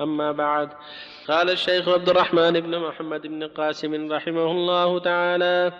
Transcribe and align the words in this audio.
أما 0.00 0.32
بعد. 0.32 0.68
قال 1.28 1.50
الشيخ 1.50 1.88
عبد 1.88 2.08
الرحمن 2.08 2.60
بن 2.60 2.78
محمد 2.78 3.26
بن 3.26 3.46
قاسم 3.46 4.12
رحمه 4.12 4.50
الله 4.50 4.98
تعالى 4.98 5.72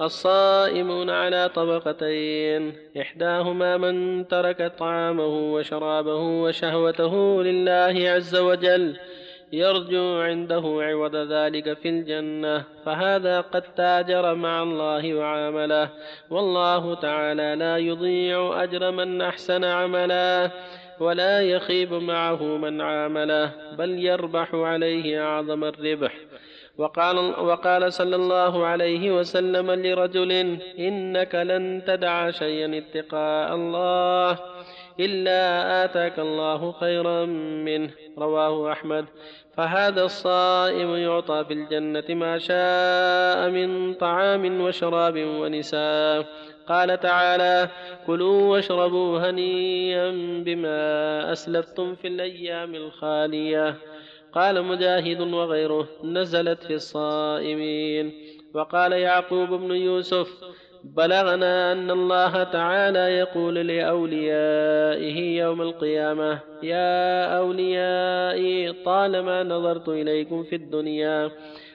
الصائمون 0.00 1.10
على 1.10 1.48
طبقتين 1.54 2.72
إحداهما 3.00 3.76
من 3.76 4.28
ترك 4.28 4.72
طعامه 4.78 5.52
وشرابه 5.54 6.42
وشهوته 6.42 7.42
لله 7.42 8.10
عز 8.10 8.36
وجل 8.36 8.96
يرجو 9.52 10.20
عنده 10.20 10.62
عوض 10.80 11.16
ذلك 11.16 11.72
في 11.78 11.88
الجنة 11.88 12.64
فهذا 12.84 13.40
قد 13.40 13.62
تاجر 13.62 14.34
مع 14.34 14.62
الله 14.62 15.14
وعامله 15.14 15.88
والله 16.30 16.94
تعالى 16.94 17.54
لا 17.58 17.76
يضيع 17.76 18.62
أجر 18.62 18.90
من 18.90 19.22
أحسن 19.22 19.64
عملا 19.64 20.50
ولا 21.00 21.40
يخيب 21.40 21.92
معه 21.92 22.42
من 22.42 22.80
عامله 22.80 23.52
بل 23.78 24.04
يربح 24.04 24.54
عليه 24.54 25.24
أعظم 25.24 25.64
الربح. 25.64 26.14
وقال, 26.78 27.18
وقال 27.40 27.92
صلى 27.92 28.16
الله 28.16 28.66
عليه 28.66 29.10
وسلم 29.18 29.70
لرجل 29.70 30.32
إنك 30.78 31.34
لن 31.34 31.82
تدع 31.86 32.30
شيئا 32.30 32.78
اتقاء 32.78 33.54
الله 33.54 34.38
إلا 35.00 35.84
آتاك 35.84 36.18
الله 36.18 36.72
خيرا 36.72 37.24
منه. 37.64 37.90
رواه 38.18 38.72
أحمد. 38.72 39.04
فهذا 39.56 40.02
الصائم 40.02 40.96
يعطى 40.96 41.44
في 41.48 41.54
الجنة 41.54 42.14
ما 42.14 42.38
شاء 42.38 43.50
من 43.50 43.94
طعام 43.94 44.60
وشراب 44.60 45.16
ونساء. 45.16 46.26
قال 46.70 47.00
تعالى 47.00 47.68
كلوا 48.06 48.42
واشربوا 48.52 49.18
هنيئا 49.18 50.10
بما 50.46 50.78
أسلفتم 51.32 51.94
في 51.94 52.08
الأيام 52.08 52.74
الخالية. 52.74 53.74
قال 54.32 54.62
مجاهد 54.64 55.20
وغيره 55.20 55.88
نزلت 56.04 56.62
في 56.64 56.74
الصائمين. 56.74 58.12
وقال 58.54 58.92
يعقوب 58.92 59.48
بن 59.48 59.70
يوسف 59.74 60.28
بلغنا 60.84 61.72
أن 61.72 61.90
الله 61.90 62.42
تعالى 62.42 62.98
يقول 62.98 63.54
لأوليائه 63.54 65.38
يوم 65.42 65.62
القيامة 65.62 66.38
يا 66.62 67.24
أوليائي 67.38 68.72
طالما 68.72 69.42
نظرت 69.42 69.88
إليكم 69.88 70.42
في 70.42 70.56
الدنيا 70.56 71.30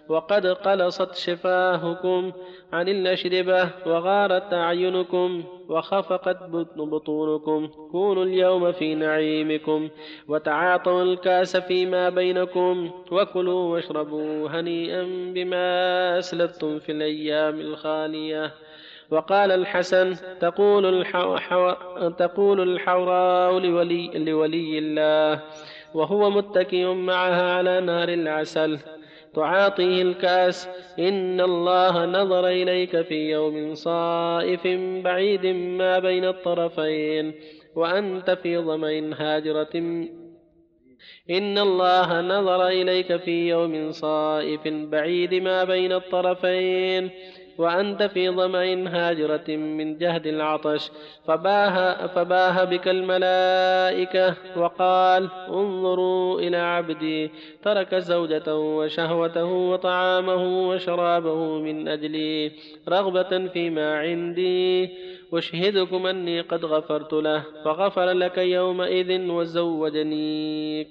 وقد 0.10 0.48
قلصت 0.48 1.16
شفاهكم 1.16 2.32
عن 2.74 2.88
الأشربة 2.88 3.70
وغارت 3.86 4.54
أعينكم 4.54 5.44
وخفقت 5.70 6.38
بطونكم. 6.78 7.68
كونوا 7.92 8.24
اليوم 8.24 8.72
في 8.72 8.96
نعيمكم 8.96 9.90
وتعاطوا 10.28 11.04
الكأس 11.04 11.58
فيما 11.58 12.10
بينكم 12.10 12.92
وكلوا 13.12 13.74
واشربوا 13.74 14.50
هنيئا 14.50 15.04
بما 15.34 16.20
أسلفتم 16.20 16.80
في 16.80 16.92
الأيام 16.92 17.60
الخالية. 17.60 18.52
وقال 19.12 19.52
الحسن 19.52 20.16
تقول 20.40 20.86
الحو... 20.86 21.38
حو... 21.38 21.74
تقول 22.10 22.62
الحوراء 22.62 23.60
لولي... 23.60 24.12
لولي 24.16 24.80
الله 24.80 25.42
وهو 25.94 26.30
متكئ 26.30 26.86
معها 26.94 27.54
على 27.58 27.82
نار 27.82 28.10
العسل. 28.10 28.80
تعاطيه 29.36 30.02
الكاس. 30.02 30.70
إن 31.00 31.42
الله 31.42 32.06
نظر 32.06 32.48
إليك 32.48 33.02
في 33.02 33.30
يوم 33.30 33.74
صائف 33.74 34.68
بعيد 35.04 35.46
ما 35.46 36.00
بين 36.00 36.26
الطرفين. 36.26 37.34
وأنت 37.76 38.32
في 38.32 38.58
ظمأ 38.58 39.12
هاجرة. 39.18 40.06
إن 41.30 41.58
الله 41.58 42.22
نظر 42.22 42.68
إليك 42.68 43.16
في 43.16 43.50
يوم 43.50 43.92
صائف 43.92 44.68
بعيد 44.68 45.34
ما 45.34 45.64
بين 45.64 45.92
الطرفين. 45.92 47.10
وأنت 47.58 48.04
في 48.04 48.30
ظمأ 48.30 48.90
هاجرة 48.90 49.56
من 49.56 49.98
جهد 49.98 50.28
العطش. 50.28 50.92
فباه, 51.28 52.08
فباه 52.08 52.64
بك 52.64 52.88
الملائكة 52.88 54.36
وقال 54.58 55.30
انظروا 55.50 56.40
إلى 56.40 56.58
عبدي. 56.58 57.32
ترك 57.64 57.96
زوجته 57.96 58.56
وشهوته 58.56 59.46
وطعامه 59.46 60.70
وشرابه 60.70 61.60
من 61.60 61.88
أجلي. 61.88 62.52
رغبة 62.90 63.48
فيما 63.48 63.98
عندي. 64.00 64.90
أشهدكم 65.34 66.08
أني 66.08 66.42
قد 66.42 66.66
غفرت 66.66 67.14
له 67.14 67.44
فغفر 67.66 68.12
لك 68.12 68.38
يومئذ 68.38 69.30
وزوجنيك 69.30 70.88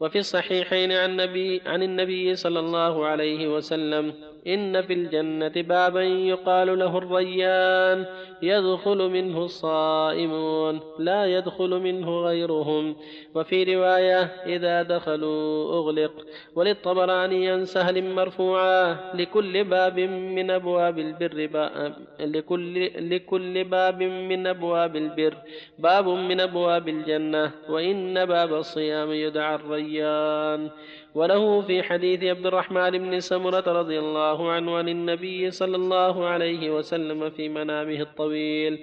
وفي 0.00 0.18
الصحيحين 0.18 0.92
عن 0.92 1.10
النبي, 1.10 1.60
عن 1.66 1.82
النبي 1.82 2.34
صلى 2.34 2.60
الله 2.60 3.06
عليه 3.06 3.48
وسلم 3.56 4.14
إن 4.46 4.82
في 4.82 4.92
الجنة 4.92 5.52
بابا 5.56 6.02
يقال 6.02 6.78
له 6.78 6.98
الريان. 6.98 8.06
يدخل 8.42 9.08
منه 9.10 9.44
الصائمون 9.44 10.80
لا 10.98 11.26
يدخل 11.26 11.70
منه 11.70 12.20
غيرهم. 12.20 12.96
وفي 13.34 13.76
رواية 13.76 14.22
إذا 14.46 14.82
دخلوا 14.82 15.74
أغلق. 15.78 16.12
وللطبراني 16.54 17.50
عن 17.50 17.64
سهل 17.64 18.14
مرفوعا 18.14 18.96
لكل 19.14 19.64
باب 19.64 20.00
من 20.00 20.50
أبواب 20.50 20.98
البر 20.98 21.46
باب 21.46 21.96
لكل, 22.20 22.90
لكل 23.10 23.64
باب 23.64 24.02
من 24.02 24.46
أبواب 24.46 24.96
البر 24.96 25.34
باب 25.78 26.08
من 26.08 26.40
أبواب 26.40 26.88
الجنة. 26.88 27.50
وإن 27.68 28.24
باب 28.24 28.54
الصيام 28.54 29.12
يدعى 29.12 29.54
الريان. 29.54 30.70
وله 31.16 31.60
في 31.60 31.82
حديث 31.82 32.24
عبد 32.24 32.46
الرحمن 32.46 32.90
بن 32.90 33.20
سمرة 33.20 33.64
رضي 33.66 33.98
الله 33.98 34.50
عنه 34.50 34.76
عن 34.76 34.88
النبي 34.88 35.50
صلى 35.50 35.76
الله 35.76 36.26
عليه 36.26 36.70
وسلم 36.70 37.30
في 37.30 37.48
منامه 37.48 38.02
الطويل 38.26 38.78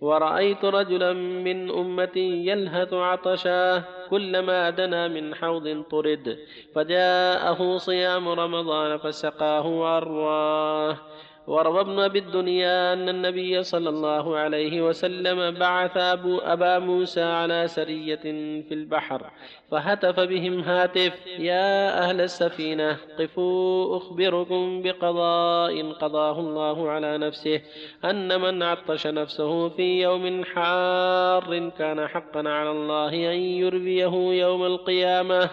ورأيت 0.00 0.64
رجلا 0.64 1.12
من 1.12 1.70
أمتي 1.70 2.46
يلهث 2.46 2.92
عطشا 2.92 3.84
كلما 4.10 4.70
دنا 4.70 5.08
من 5.08 5.34
حوض 5.34 5.84
طرد 5.90 6.38
فجاءه 6.74 7.76
صيام 7.76 8.28
رمضان 8.28 8.98
فسقاه 8.98 9.66
وأرواه. 9.66 10.96
وروى 11.46 11.80
ابن 11.80 11.98
أبي 11.98 12.18
الدنيا 12.18 12.92
أن 12.92 13.08
النبي 13.08 13.62
صلى 13.62 13.88
الله 13.88 14.36
عليه 14.36 14.82
وسلم 14.82 15.50
بعث 15.58 15.96
أبو 15.96 16.38
أبا 16.38 16.78
موسى 16.78 17.22
على 17.22 17.68
سرية 17.68 18.22
في 18.68 18.74
البحر 18.74 19.30
فهتف 19.70 20.20
بهم 20.20 20.60
هاتف 20.60 21.26
يا 21.38 21.98
أهل 21.98 22.20
السفينة 22.20 22.96
قفوا 23.18 23.96
أخبركم 23.96 24.82
بقضاء 24.82 25.92
قضاه 25.92 26.40
الله 26.40 26.90
على 26.90 27.18
نفسه 27.18 27.60
أن 28.04 28.40
من 28.40 28.62
عطش 28.62 29.06
نفسه 29.06 29.68
في 29.68 30.02
يوم 30.02 30.44
حار 30.44 31.68
كان 31.78 32.08
حقا 32.08 32.48
على 32.48 32.70
الله 32.70 33.08
أن 33.08 33.38
يربيه 33.40 34.14
يوم 34.32 34.66
القيامة 34.66 35.50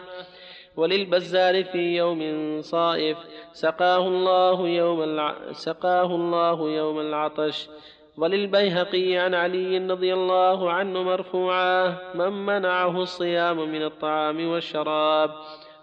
وللبزار 0.77 1.63
في 1.63 1.95
يوم 1.95 2.21
صائف. 2.61 3.17
سقاه 3.53 4.07
الله 4.07 4.67
يوم 4.67 5.03
الع... 5.03 5.35
سقاه 5.51 6.15
الله 6.15 6.69
يوم 6.69 6.99
العطش. 6.99 7.69
وللبيهقي 8.17 9.17
عن 9.17 9.33
علي 9.33 9.77
رضي 9.77 10.13
الله 10.13 10.71
عنه 10.71 11.03
مرفوعا 11.03 11.97
من 12.15 12.45
منعه 12.45 13.01
الصيام 13.01 13.57
من 13.71 13.83
الطعام 13.83 14.47
والشراب. 14.47 15.31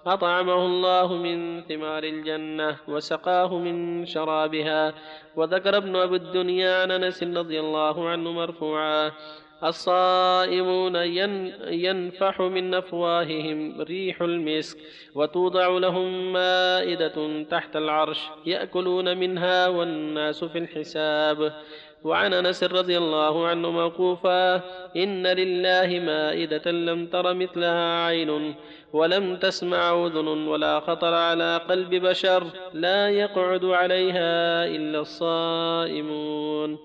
أطعمه 0.07 0.67
الله 0.67 1.15
من 1.15 1.63
ثمار 1.63 2.03
الجنة 2.05 2.77
وسقاه 2.89 3.59
من 3.59 4.07
شرابها. 4.07 4.95
وذكر 5.37 5.77
ابن 5.77 5.97
أبي 5.97 6.17
الدنيا 6.17 6.83
عن 6.83 6.91
أنس 6.91 7.23
رضي 7.23 7.61
الله 7.61 8.09
عنه 8.09 8.33
مرفوعا 8.33 9.13
الصائمون 9.65 10.97
ينفح 11.71 12.41
من 12.41 12.75
أفواههم 12.75 13.81
ريح 13.81 14.23
المسك 14.23 14.79
وتوضع 15.15 15.69
لهم 15.69 16.33
مائدة 16.33 17.43
تحت 17.43 17.77
العرش 17.77 18.21
يأكلون 18.47 19.17
منها 19.17 19.69
والناس 19.69 20.45
في 20.45 20.59
الحساب. 20.59 21.53
وعن 22.05 22.35
أنس 22.35 22.65
رضي 22.65 22.99
الله 22.99 23.47
عنه 23.47 23.71
موقوفا 23.71 24.55
إن 24.97 25.27
لله 25.27 26.01
مائدة 26.01 26.71
لم 26.71 27.07
تر 27.07 27.35
مثلها 27.35 28.05
عين 28.05 28.55
ولم 28.93 29.37
تسمع 29.37 30.07
أذن 30.07 30.29
ولا 30.29 30.81
خطر 30.81 31.15
على 31.15 31.61
قلب 31.69 31.95
بشر 31.95 32.47
لا 32.73 33.09
يقعد 33.11 33.65
عليها 33.65 34.67
إلا 34.67 35.01
الصائمون. 35.01 36.79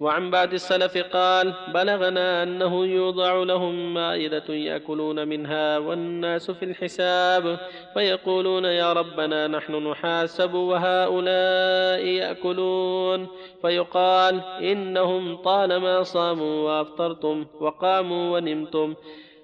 وعن 0.00 0.30
بعد 0.30 0.52
السلف 0.52 0.98
قال 0.98 1.54
بلغنا 1.74 2.42
أنه 2.42 2.86
يوضع 2.86 3.42
لهم 3.42 3.94
مائدة 3.94 4.54
يأكلون 4.54 5.28
منها 5.28 5.78
والناس 5.78 6.50
في 6.50 6.64
الحساب 6.64 7.58
فيقولون 7.94 8.64
يا 8.64 8.92
ربنا 8.92 9.46
نحن 9.46 9.74
نحاسب 9.88 10.54
وهؤلاء 10.54 12.06
يأكلون. 12.06 13.26
فيقال 13.62 14.40
إنهم 14.60 15.36
طالما 15.36 16.02
صاموا 16.02 16.68
وأفطرتم 16.68 17.46
وقاموا 17.60 18.36
ونمتم. 18.36 18.94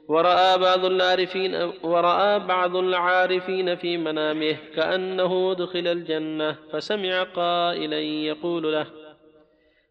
ورأى 0.09 0.59
بعض 0.59 0.85
العارفين 0.85 1.55
ورأى 1.83 2.39
بعض 2.39 2.77
العارفين 2.77 3.77
في 3.77 3.97
منامه 3.97 4.57
كأنه 4.77 5.53
أدخل 5.53 5.87
الجنة 5.87 6.57
فسمع 6.73 7.23
قائلا 7.23 7.99
يقول 8.01 8.73
له 8.73 8.87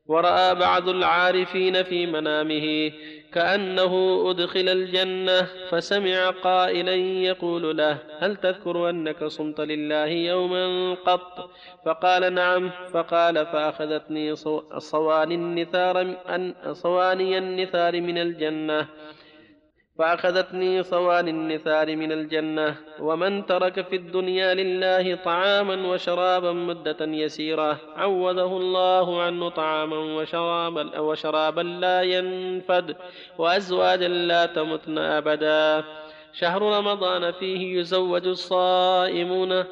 ورأى 0.07 0.55
بعض 0.55 0.89
العارفين 0.89 1.83
في 1.83 2.05
منامه 2.05 2.91
كأنه 3.33 4.23
أدخل 4.29 4.69
الجنة 4.69 5.47
فسمع 5.69 6.29
قائلا 6.29 6.95
يقول 6.95 7.77
له 7.77 7.97
هل 8.19 8.35
تذكر 8.35 8.89
أنك 8.89 9.23
صمت 9.23 9.61
لله 9.61 10.05
يوما 10.05 10.93
قط؟ 10.93 11.49
فقال 11.85 12.33
نعم 12.33 12.71
فقال 12.93 13.45
فأخذتني 13.45 14.35
صواني 14.77 15.35
النثار 17.37 18.01
من 18.01 18.17
الجنة. 18.17 18.87
فأخذتني 19.97 20.83
صوان 20.83 21.27
النثار 21.27 21.95
من 21.95 22.11
الجنة 22.11 22.75
ومن 22.99 23.45
ترك 23.45 23.81
في 23.81 23.95
الدنيا 23.95 24.53
لله 24.53 25.15
طعاما 25.15 25.87
وشرابا 25.87 26.51
مدة 26.51 26.97
يسيرة 27.01 27.79
عوضه 27.95 28.57
الله 28.57 29.21
عنه 29.21 29.49
طعاما 29.49 29.97
وشرابا 29.97 30.99
وشرابا 30.99 31.61
لا 31.61 32.01
ينفد 32.01 32.95
وأزواجا 33.37 34.07
لا 34.07 34.45
تمتن 34.45 34.97
أبدا. 34.97 35.83
شهر 36.33 36.61
رمضان 36.61 37.31
فيه 37.31 37.79
يزوج 37.79 38.27
الصائمون 38.27 39.63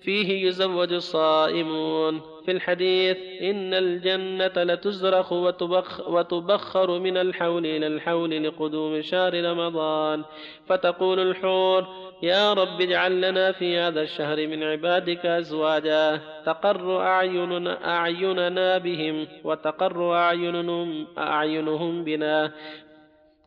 فيه 0.00 0.46
يزوج 0.46 0.92
الصائمون. 0.92 2.20
في 2.44 2.52
الحديث 2.52 3.16
إن 3.42 3.74
الجنة 3.74 4.52
لتزرخ 4.56 5.32
وتبخ 5.32 6.08
وتبخر 6.08 6.98
من 6.98 7.16
الحول 7.16 7.66
إلى 7.66 7.86
الحول 7.86 8.44
لقدوم 8.44 9.02
شهر 9.02 9.44
رمضان. 9.44 10.24
فتقول 10.66 11.20
الحور 11.20 11.86
يا 12.22 12.52
رب 12.52 12.80
اجعل 12.80 13.20
لنا 13.20 13.52
في 13.52 13.78
هذا 13.78 14.02
الشهر 14.02 14.46
من 14.46 14.62
عبادك 14.62 15.26
أزواجا. 15.26 16.20
تقر 16.46 17.00
أعيننا, 17.00 17.96
أعيننا 17.96 18.78
بهم 18.78 19.26
وتقر 19.44 20.14
أعينهم, 20.14 21.06
أعينهم 21.18 22.04
بنا. 22.04 22.52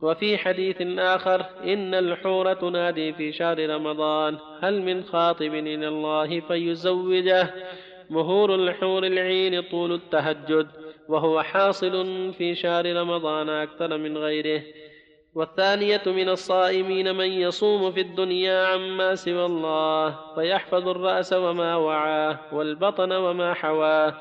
وفي 0.02 0.38
حديث 0.38 0.82
آخر 0.82 1.46
إن 1.64 1.96
الحور 1.96 2.54
تنادي 2.54 3.14
في 3.14 3.32
شهر 3.32 3.70
رمضان 3.70 4.38
هل 4.62 4.82
من 4.82 5.04
خاطب 5.04 5.54
إلى 5.54 5.88
الله 5.88 6.40
فيزوجه؟ 6.40 7.54
مهور 8.10 8.56
الحور 8.56 9.04
العين 9.04 9.62
طول 9.62 9.94
التهجد 9.94 10.68
وهو 11.10 11.42
حاصل 11.42 12.34
في 12.34 12.56
شهر 12.56 12.96
رمضان 12.96 13.50
أكثر 13.50 13.98
من 13.98 14.18
غيره. 14.18 14.64
والثانية 15.36 16.02
من 16.06 16.30
الصائمين 16.30 17.16
من 17.16 17.26
يصوم 17.32 17.92
في 17.92 18.02
الدنيا 18.02 18.66
عما 18.66 19.16
سوى 19.16 19.46
الله 19.46 20.16
فيحفظ 20.36 20.88
الرأس 20.88 21.34
وما 21.34 21.76
وعاه 21.76 22.40
والبطن 22.52 23.12
وما 23.12 23.54
حواه. 23.54 24.14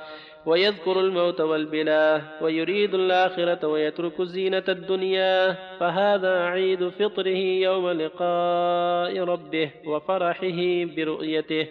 ويذكر 0.46 1.00
الموت 1.00 1.40
والبلاه 1.40 2.22
ويريد 2.42 2.94
الآخرة 2.94 3.66
ويترك 3.66 4.22
زينة 4.22 4.62
الدنيا 4.68 5.56
فهذا 5.80 6.44
عيد 6.44 6.88
فطره 6.88 7.38
يوم 7.68 7.90
لقاء 7.90 9.18
ربه 9.24 9.70
وفرحه 9.86 10.84
برؤيته. 10.96 11.66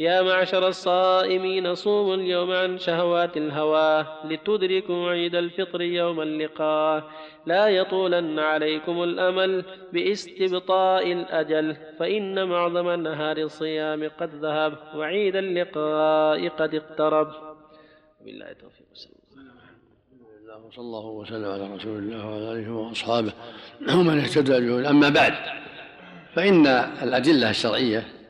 يا 0.00 0.22
معشر 0.22 0.68
الصائمين 0.68 1.74
صوموا 1.74 2.14
اليوم 2.14 2.50
عن 2.50 2.78
شهوات 2.78 3.36
الهوى 3.36 4.06
لتدركوا 4.24 5.10
عيد 5.10 5.34
الفطر 5.34 5.82
يوم 5.82 6.20
اللقاء. 6.20 7.10
لا 7.46 7.68
يطولن 7.68 8.38
عليكم 8.38 9.02
الأمل 9.02 9.64
باستبطاء 9.92 11.12
الأجل 11.12 11.76
فإن 11.98 12.48
معظم 12.48 12.90
نهار 12.90 13.36
الصيام 13.36 14.10
قد 14.20 14.30
ذهب 14.34 14.78
وعيد 14.96 15.36
اللقاء 15.36 16.48
قد 16.48 16.74
اقترب. 16.74 17.53
بالله 18.24 18.50
التوفيق 18.50 18.86
الله 20.46 20.56
وصلى 20.66 20.84
الله 20.84 21.06
وسلم 21.06 21.50
على 21.50 21.74
رسول 21.74 21.98
الله 21.98 22.26
وعلى 22.26 22.52
آله 22.52 22.72
وأصحابه. 22.72 23.32
ومن 23.80 24.18
اهتدى 24.18 24.60
به 24.60 24.90
أما 24.90 25.08
بعد 25.08 25.34
فإن 26.34 26.66
الأدلة 26.66 27.50
الشرعية 27.50 28.28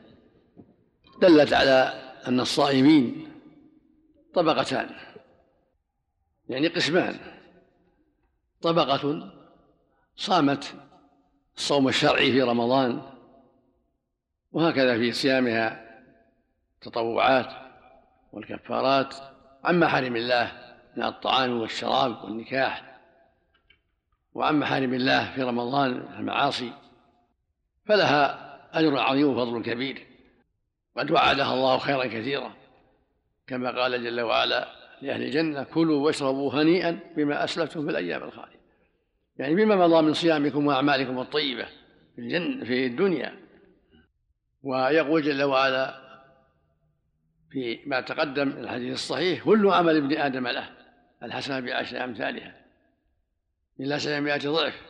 دلت 1.21 1.53
على 1.53 1.93
أن 2.27 2.39
الصائمين 2.39 3.31
طبقتان 4.33 4.89
يعني 6.49 6.67
قسمان. 6.67 7.19
طبقة 8.61 9.31
صامت 10.15 10.73
الصوم 11.57 11.87
الشرعي 11.87 12.31
في 12.31 12.41
رمضان 12.41 13.01
وهكذا 14.51 14.97
في 14.97 15.11
صيامها 15.11 15.99
التطوعات 16.75 17.49
والكفارات 18.33 19.15
عن 19.65 19.79
محارم 19.79 20.15
الله 20.15 20.51
من 20.97 21.03
الطعام 21.03 21.61
والشراب 21.61 22.23
والنكاح 22.23 22.99
وعن 24.33 24.59
محارم 24.59 24.93
الله 24.93 25.31
في 25.35 25.41
رمضان 25.41 25.91
المعاصي 25.91 26.71
فلها 27.85 28.45
أجر 28.73 28.99
عظيم 28.99 29.27
وفضل 29.27 29.63
كبير 29.63 30.07
قد 30.97 31.11
وعدها 31.11 31.53
الله 31.53 31.77
خيرا 31.77 32.05
كثيرا 32.05 32.53
كما 33.47 33.81
قال 33.81 34.03
جل 34.03 34.21
وعلا 34.21 34.67
لأهل 35.01 35.21
الجنة 35.21 35.63
كلوا 35.63 36.05
واشربوا 36.05 36.53
هنيئا 36.53 36.99
بما 37.17 37.43
أسلفتم 37.43 37.85
في 37.85 37.91
الأيام 37.91 38.23
الخالية. 38.23 38.59
يعني 39.37 39.55
بما 39.55 39.75
مضى 39.75 40.01
من 40.01 40.13
صيامكم 40.13 40.67
وأعمالكم 40.67 41.19
الطيبة 41.19 41.65
في 42.15 42.21
الجنة 42.21 42.65
في 42.65 42.85
الدنيا. 42.85 43.39
ويقول 44.63 45.23
جل 45.23 45.43
وعلا 45.43 46.04
في 47.55 47.79
ما 47.85 48.01
تقدم 48.01 48.49
الحديث 48.49 48.93
الصحيح 48.93 49.43
كل 49.43 49.69
عمل 49.69 49.97
ابن 49.97 50.17
آدم 50.17 50.47
له 50.47 50.69
الحسنة 51.23 51.59
بعشر 51.59 52.03
أمثالها. 52.03 52.55
إلى 53.79 53.99
سبعمائة 53.99 54.49
ضعف. 54.49 54.81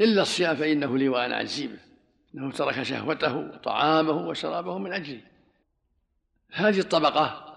إلا 0.00 0.22
الصيام 0.22 0.56
فإنه 0.56 0.98
لي 0.98 1.08
وأنا 1.08 1.40
أجزي 1.40 1.66
به 1.66 1.78
أنه 2.34 2.52
ترك 2.52 2.82
شهوته 2.82 3.36
وطعامه 3.36 4.28
وشرابه 4.28 4.78
من 4.78 4.92
أجلي 4.92 5.20
هذه 6.52 6.78
الطبقة 6.78 7.54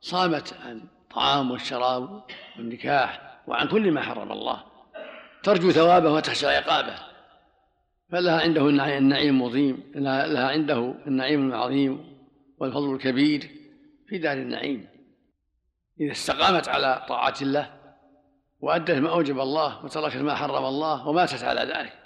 صامت 0.00 0.54
عن 0.64 0.80
الطعام 1.02 1.50
والشراب 1.50 2.22
والنكاح 2.56 3.40
وعن 3.46 3.68
كل 3.68 3.90
ما 3.90 4.02
حرم 4.02 4.32
الله. 4.32 4.64
ترجو 5.42 5.70
ثوابه 5.70 6.12
وتخشى 6.12 6.46
عقابه. 6.46 6.96
فلها 8.10 8.40
عنده 8.40 8.68
النعيم 8.68 9.34
المضيم 9.34 9.82
لها 9.94 10.48
عنده 10.48 10.94
النعيم 11.06 11.48
العظيم. 11.48 12.13
والفضل 12.64 12.94
الكبير 12.94 13.50
في 14.06 14.18
دار 14.18 14.36
النعيم. 14.36 14.88
إذا 16.00 16.12
استقامت 16.12 16.68
على 16.68 17.06
طاعة 17.08 17.34
الله 17.42 17.80
وأدت 18.60 18.90
ما 18.90 19.10
أوجب 19.10 19.40
الله 19.40 19.84
وتركت 19.84 20.16
ما 20.16 20.34
حرم 20.34 20.64
الله 20.64 21.08
وماتت 21.08 21.42
على 21.42 21.60
ذلك. 21.60 21.98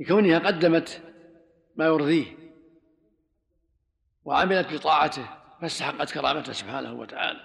لكونها 0.00 0.38
قدمت 0.38 1.02
ما 1.76 1.84
يرضيه 1.84 2.26
وعملت 4.24 4.74
بطاعته 4.74 5.28
فاستحقت 5.60 6.12
كرامته 6.12 6.52
سبحانه 6.52 6.92
وتعالى. 6.92 7.40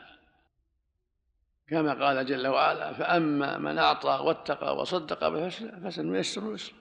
كما 1.70 2.06
قال 2.06 2.26
جل 2.26 2.48
وعلا 2.48 2.94
فأما 2.94 3.58
من 3.58 3.78
أعطى 3.78 4.24
واتقى 4.24 4.78
وصدق 4.78 5.20
فسنيسر 5.84 6.54
يسرا 6.54 6.78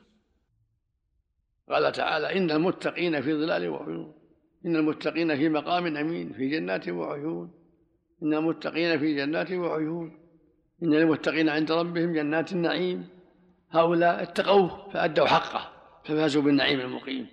قال 1.69 1.93
تعالى 1.93 2.38
إن 2.38 2.50
المتقين 2.50 3.23
في 3.23 3.35
ظلال 3.35 3.69
وعيون 3.69 4.25
إن 4.66 4.76
المتقين 4.76 5.37
في 5.37 5.49
مقام 5.49 5.96
أمين 5.96 6.32
في 6.32 6.49
جنات 6.49 6.88
وعيون. 6.88 7.50
إن 8.23 8.35
المتقين 8.35 8.99
في 8.99 9.14
جنات 9.16 9.52
وعيون. 9.52 10.18
إن 10.82 10.94
المتقين 10.94 11.49
عند 11.49 11.73
ربهم 11.73 12.12
جنات 12.12 12.52
النعيم. 12.52 13.08
هؤلاء 13.70 14.23
اتقوه 14.23 14.90
فأدوا 14.90 15.26
حقه 15.26 15.73
ففازوا 16.04 16.42
بالنعيم 16.42 16.80
المقيم. 16.80 17.26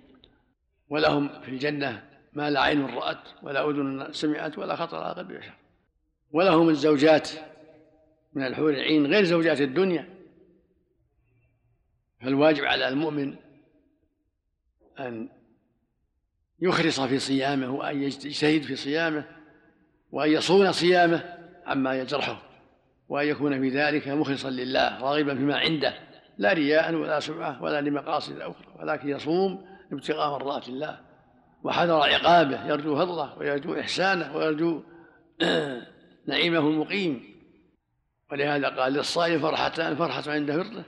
ولهم 0.88 1.40
في 1.40 1.48
الجنة 1.48 2.04
ما 2.32 2.50
لا 2.50 2.60
عين 2.60 2.86
رأت 2.86 3.28
ولا 3.42 3.70
أذن 3.70 4.12
سمعت 4.12 4.58
ولا 4.58 4.76
خطر 4.76 4.96
على 4.96 5.14
قلب 5.14 5.32
بشر 5.32 5.54
ولهم 6.32 6.68
الزوجات 6.68 7.30
من 8.32 8.46
الحور 8.46 8.70
العين 8.70 9.06
غير 9.06 9.24
زوجات 9.24 9.60
الدنيا. 9.60 10.08
فالواجب 12.20 12.64
على 12.64 12.88
المؤمن 12.88 13.36
أن 14.98 15.28
يخلص 16.64 17.00
في 17.00 17.18
صيامه 17.18 17.70
وأن 17.70 18.02
يجتهد 18.02 18.62
في 18.62 18.76
صيامه 18.76 19.24
وأن 20.12 20.30
يصون 20.30 20.72
صيامه 20.72 21.22
عما 21.66 21.94
يجرحه 21.94 22.42
وأن 23.08 23.26
يكون 23.26 23.60
في 23.60 23.68
ذلك 23.68 24.08
مخلصا 24.08 24.50
لله 24.50 25.00
راغبا 25.00 25.34
فيما 25.34 25.58
عنده 25.58 25.94
لا 26.38 26.52
رياء 26.52 26.94
ولا 26.94 27.20
سمعة 27.20 27.62
ولا 27.62 27.80
لمقاصد 27.80 28.40
أخرى 28.40 28.66
ولكن 28.80 29.08
يصوم 29.08 29.66
ابتغاء 29.92 30.30
مرضات 30.30 30.68
الله. 30.68 31.00
وحذر 31.64 32.00
عقابه 32.00 32.66
يرجو 32.66 32.96
فضله 32.96 33.38
ويرجو 33.38 33.80
إحسانه 33.80 34.36
ويرجو 34.36 34.82
نعيمه 36.28 36.58
المقيم. 36.58 37.34
ولهذا 38.32 38.68
قال 38.68 38.92
للصائم 38.92 39.40
فرحتان 39.40 39.96
فرحة 39.96 40.22
عند 40.26 40.52
فطره 40.52 40.84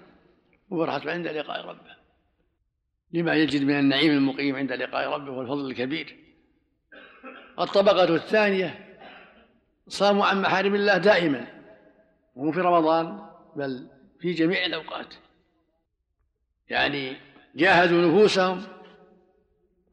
وفرحة 0.70 1.10
عند 1.10 1.26
لقاء 1.26 1.66
ربه. 1.66 1.95
لما 3.16 3.34
يجد 3.34 3.62
من 3.62 3.78
النعيم 3.78 4.10
المقيم 4.10 4.56
عند 4.56 4.72
لقاء 4.72 5.08
ربه 5.08 5.30
والفضل 5.30 5.70
الكبير. 5.70 6.16
الطبقة 7.58 8.14
الثانية 8.14 8.98
صاموا 9.88 10.26
عن 10.26 10.42
محارم 10.42 10.74
الله 10.74 10.98
دائما. 10.98 11.46
مو 12.36 12.52
في 12.52 12.60
رمضان 12.60 13.28
بل 13.56 13.88
في 14.20 14.32
جميع 14.32 14.66
الأوقات. 14.66 15.14
يعني 16.68 17.16
جاهدوا 17.54 18.06
نفوسهم 18.06 18.62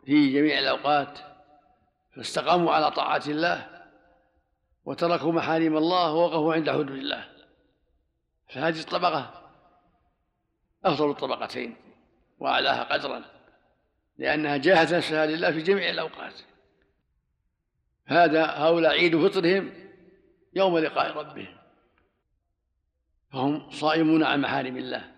في 0.05 0.33
جميع 0.33 0.59
الأوقات 0.59 1.19
فاستقاموا 2.15 2.71
على 2.71 2.91
طاعة 2.91 3.23
الله 3.27 3.85
وتركوا 4.85 5.31
محارم 5.31 5.77
الله 5.77 6.13
ووقفوا 6.13 6.53
عند 6.53 6.69
حدود 6.69 6.89
الله. 6.89 7.29
فهذه 8.49 8.79
الطبقة 8.79 9.51
أفضل 10.85 11.09
الطبقتين. 11.09 11.82
وأعلاها 12.43 12.83
قدرا 12.83 13.23
لأنها 14.17 14.57
جاهدت 14.57 14.93
نفسها 14.93 15.25
لله 15.25 15.51
في 15.51 15.61
جميع 15.61 15.89
الأوقات. 15.89 16.33
هذا 18.05 18.45
هؤلاء 18.45 18.91
عيد 18.91 19.27
فطرهم 19.27 19.73
يوم 20.53 20.77
لقاء 20.77 21.17
ربهم. 21.17 21.57
فهم 23.31 23.69
صائمون 23.71 24.23
عن 24.23 24.41
محارم 24.41 24.77
الله 24.77 25.11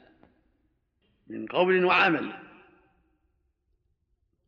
من 1.27 1.47
قول 1.47 1.85
وعمل. 1.85 2.33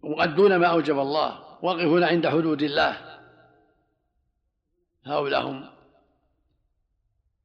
ومؤدون 0.01 0.55
ما 0.55 0.67
أوجب 0.67 0.99
الله 0.99 1.57
واقفون 1.63 2.03
عند 2.03 2.27
حدود 2.27 2.61
الله. 2.61 3.19
هؤلاء 5.05 5.47
هم 5.47 5.69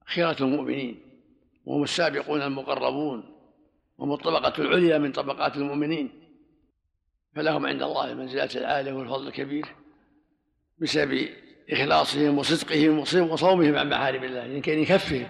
خيرة 0.05 0.37
المؤمنين 0.41 1.01
وهم 1.67 1.83
السابقون 1.83 2.43
المقربون. 2.43 3.32
وهم 3.99 4.13
الطبقة 4.13 4.63
العليا 4.63 4.99
من 4.99 5.13
طبقات 5.13 5.57
المؤمنين 5.57 6.23
فلهم 7.35 7.67
عند 7.67 7.83
الله 7.83 8.13
المنزلة 8.13 8.51
العالية 8.57 8.93
والفضل 8.93 9.27
الكبير 9.27 9.67
بسبب 10.79 11.29
إخلاصهم 11.71 12.39
وصدقهم 12.39 12.99
وصومهم 13.31 13.77
عن 13.77 13.89
محارم 13.89 14.25
الله 14.25 14.39
يعني 14.39 14.61
كان 14.61 14.79
يكفهم 14.79 15.27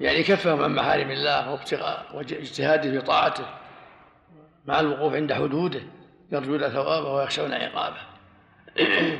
يعني 0.00 0.22
كفهم 0.22 0.62
عن 0.62 0.74
محارم 0.74 1.10
الله 1.10 1.50
وابتغاء 1.50 2.16
واجتهاده 2.16 2.90
في 2.90 3.00
طاعته 3.00 3.46
مع 4.66 4.80
الوقوف 4.80 5.14
عند 5.14 5.32
حدوده 5.32 5.82
يرجون 6.32 6.68
ثوابه 6.68 7.14
ويخشون 7.14 7.52
عقابه. 7.52 8.00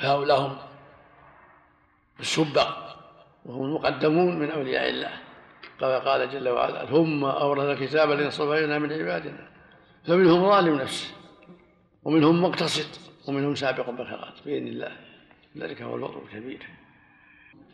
فهؤلاء 0.00 0.40
هم 0.40 0.58
السبق 2.20 2.68
وهم 3.44 3.64
المقدمون 3.64 4.38
من 4.38 4.50
أولياء 4.50 4.88
الله. 4.88 5.27
كما 5.80 5.98
قال 5.98 6.30
جل 6.30 6.48
وعلا 6.48 6.86
ثم 6.86 7.24
أورث 7.24 7.78
الكتاب 7.80 8.12
الذي 8.12 8.28
اصطفينا 8.28 8.78
من 8.78 8.92
عبادنا 8.92 9.48
فمنهم 10.04 10.48
ظالم 10.48 10.74
نفسه 10.74 11.14
ومنهم 12.04 12.42
مقتصد 12.42 12.96
ومنهم 13.28 13.54
سابق 13.54 13.90
بالخيرات 13.90 14.34
بإذن 14.44 14.66
الله. 14.66 14.96
ذلك 15.56 15.82
هو 15.82 15.96
الفضل 15.96 16.22
الكبير. 16.22 16.66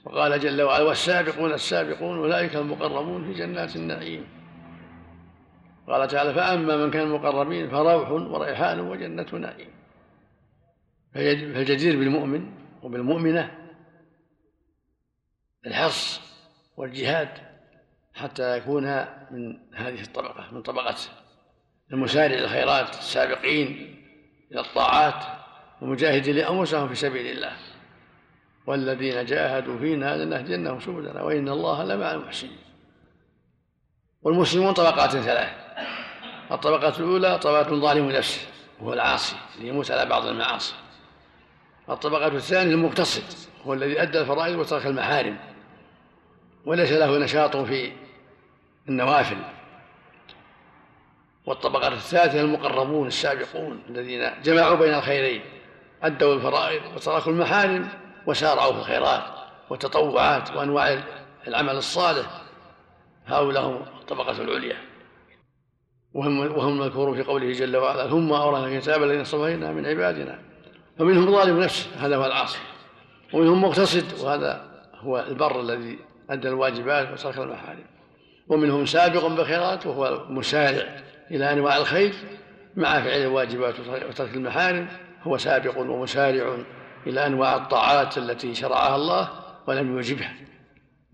وقال 0.05 0.41
جل 0.41 0.63
وعلا 0.63 0.85
والسابقون 0.85 1.53
السابقون 1.53 2.19
أولئك 2.19 2.57
المقربون 2.57 3.25
في 3.25 3.33
جنات 3.33 3.77
النعيم. 3.77 4.27
قال 5.89 6.09
تعالى 6.09 6.35
فأما 6.35 6.77
من 6.77 6.91
كان 6.91 7.07
المقربين 7.07 7.71
فروح 7.71 8.11
وريحان 8.11 8.81
وجنة 8.81 9.27
نعيم. 9.33 9.71
فالجدير 11.15 11.99
بالمؤمن 11.99 12.53
وبالمؤمنة 12.83 13.59
الحرص 15.67 16.21
والجهاد 16.77 17.54
حتى 18.15 18.57
يكون 18.57 18.85
من 19.31 19.59
هذه 19.75 20.01
الطبقة 20.01 20.49
من 20.53 20.63
طبقة 20.63 20.97
المسارع 21.93 22.39
الخيرات 22.39 22.89
السابقين 22.89 23.97
إلى 24.53 24.61
الطاعات 24.61 25.25
ومجاهدين 25.83 26.37
لأنفسهم 26.37 26.89
في 26.89 26.95
سبيل 26.95 27.27
الله. 27.27 27.53
والذين 28.67 29.25
جاهدوا 29.25 29.79
فينا 29.79 30.25
لنهدينهم 30.25 30.81
سبلنا 30.81 31.23
وإن 31.23 31.49
الله 31.49 31.85
لمع 31.85 32.13
المحسنين. 32.13 32.59
والمسلمون 34.23 34.73
طبقات 34.73 35.11
ثلاث. 35.11 35.53
الطبقة 36.51 36.99
الأولى 36.99 37.39
طبقة 37.39 37.81
ظالم 37.81 38.11
نفسه 38.11 38.41
وهو 38.81 38.93
العاصي 38.93 39.37
اللي 39.57 39.69
يموت 39.69 39.91
على 39.91 40.09
بعض 40.09 40.27
المعاصي. 40.27 40.75
الطبقة 41.89 42.27
الثانية 42.27 42.75
المقتصد 42.75 43.23
هو 43.67 43.75
الذي 43.75 44.03
أدى 44.03 44.21
الفرائض 44.21 44.59
وترك 44.59 44.87
المحارم 44.87 45.39
وليس 46.67 46.93
له 46.93 47.19
نشاط 47.19 47.57
في 47.57 47.93
النوافل. 48.89 49.37
والطبقة 51.47 51.89
الثالثة 51.89 52.41
المقربون 52.41 53.07
السابقون 53.07 53.83
الذين 53.89 54.31
جمعوا 54.43 54.75
بين 54.75 54.95
الخيرين 54.95 55.43
أدوا 56.03 56.35
الفرائض 56.35 56.83
وتركوا 56.97 57.33
المحارم 57.33 57.89
وسارعوا 58.27 58.73
في 58.73 58.79
الخيرات 58.79 59.25
والتطوعات 59.71 60.51
وأنواع 60.51 61.03
العمل 61.49 61.77
الصالح. 61.77 62.27
هؤلاء 63.27 63.63
هم 63.63 63.83
الطبقة 64.01 64.43
العليا. 64.43 64.77
وهم 66.15 66.39
وهم 66.39 66.79
مذكورون 66.79 67.17
في 67.17 67.23
قوله 67.23 67.53
جل 67.53 67.77
وعلا 67.77 68.09
ثم 68.09 68.33
أورثنا 68.33 68.67
الكتاب 68.67 69.03
الذين 69.03 69.21
اصطفينا 69.21 69.73
من 69.73 69.87
عبادنا 69.87 70.39
فمنهم 70.99 71.33
ظالم 71.33 71.61
نفسه 71.61 72.07
هذا 72.07 72.17
هو 72.17 72.27
العاصي. 72.27 72.59
ومنهم 73.33 73.65
مقتصد 73.65 74.21
وهذا 74.21 74.65
هو 75.01 75.21
البر 75.21 75.61
الذي 75.61 75.99
أدى 76.31 76.49
الواجبات 76.49 77.13
وترك 77.13 77.39
المحارم. 77.39 77.94
ومنهم 78.49 78.87
سابق 78.87 79.27
بالخيرات 79.27 79.87
وهو 79.87 80.27
مسارع 80.29 80.97
إلى 81.31 81.53
أنواع 81.53 81.77
الخير 81.77 82.15
مع 82.77 83.01
فعل 83.01 83.21
الواجبات 83.21 83.75
وترك 84.09 84.35
المحارم 84.35 84.89
هو 85.23 85.37
سابق 85.37 85.79
ومسارع 85.79 86.57
إلى 87.07 87.27
أنواع 87.27 87.57
الطاعات 87.57 88.19
التي 88.19 88.55
شرعها 88.55 88.97
الله 88.97 89.29
ولم 89.67 89.93
يوجبها. 89.97 90.35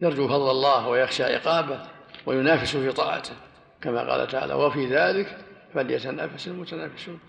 يرجو 0.02 0.28
فضل 0.28 0.50
الله 0.50 0.88
ويخشى 0.88 1.24
عقابه 1.24 1.82
وينافس 2.26 2.76
في 2.76 2.92
طاعته 2.92 3.32
كما 3.80 4.10
قال 4.10 4.28
تعالى 4.28 4.54
وفي 4.54 4.86
ذلك 4.86 5.36
فليتنافس 5.74 6.48
المتنافسون. 6.48 7.20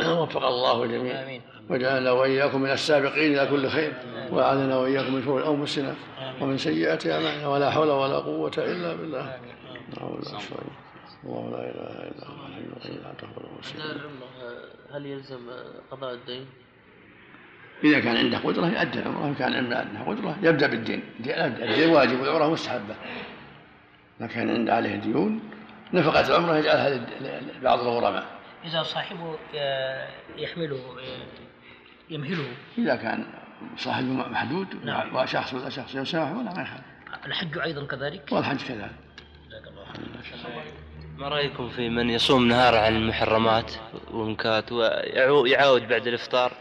وفق 0.00 0.44
الله 0.44 0.82
الجميع 0.82 1.40
وجعلنا 1.70 2.10
وإياكم 2.10 2.62
من 2.62 2.70
السابقين 2.70 3.38
إلى 3.38 3.46
كل 3.46 3.68
خير. 3.68 3.92
واعاذنا 4.30 4.76
وإياكم 4.76 5.14
من 5.14 5.22
شرور 5.24 5.54
أنفسنا 5.54 5.94
ومن 6.40 6.58
سيئات 6.58 7.06
أعمالنا. 7.06 7.48
ولا 7.48 7.70
حول 7.70 7.90
ولا 7.90 8.16
قوة 8.16 8.52
إلا 8.58 8.94
بالله. 8.94 9.36
الله 11.24 11.50
لا 11.50 11.58
إله 11.58 12.08
إلا 12.08 12.26
هو 12.26 12.46
الحي 12.46 12.60
القيوم 12.76 12.98
لا 13.02 13.12
تاخذه 13.18 14.06
هل 14.94 15.06
يلزم 15.06 15.40
قضاء 15.90 16.14
الدين؟ 16.14 16.46
إذا 17.84 18.00
كان 18.00 18.16
عنده 18.16 18.38
قدرة 18.38 18.66
يؤدي 18.66 18.98
العمرة. 18.98 19.26
إن 19.26 19.34
كان 19.34 19.54
عنده 19.54 20.00
قدرة 20.06 20.36
يبدأ 20.42 20.66
بالدين. 20.66 21.02
الدين 21.20 21.90
واجب 21.90 22.20
والعمرة 22.20 22.48
مستحبة. 22.48 22.94
ما 24.20 24.26
كان 24.26 24.50
عنده 24.50 24.74
عليه 24.74 24.96
ديون 24.96 25.40
نفقة 25.92 26.28
العمرة 26.28 26.56
يجعلها 26.56 27.00
لبعض 27.60 27.80
الغرماء. 27.80 28.37
إذا 28.64 28.82
صاحبه 28.82 29.38
يحمله 30.36 30.80
يمهله. 32.10 32.48
إذا 32.78 32.96
كان 32.96 33.26
صاحبه 33.76 34.06
محدود 34.06 34.84
نعم. 34.84 35.16
وشخص 35.16 35.54
ولا 35.54 35.68
شخص 35.68 35.94
يسامح 35.94 36.30
ولا 36.30 36.54
ما 36.54 36.62
يخالف. 36.62 36.84
الحج 37.26 37.58
أيضا 37.58 37.86
كذلك؟ 37.86 38.32
والحج 38.32 38.58
كذلك. 38.68 38.90
ما 41.18 41.28
رأيكم 41.28 41.68
في 41.68 41.88
من 41.88 42.10
يصوم 42.10 42.48
نهار 42.48 42.76
عن 42.76 42.96
المحرمات 42.96 43.72
والمنكات 44.10 44.72
ويعاود 44.72 45.88
بعد 45.88 46.06
الإفطار 46.06 46.52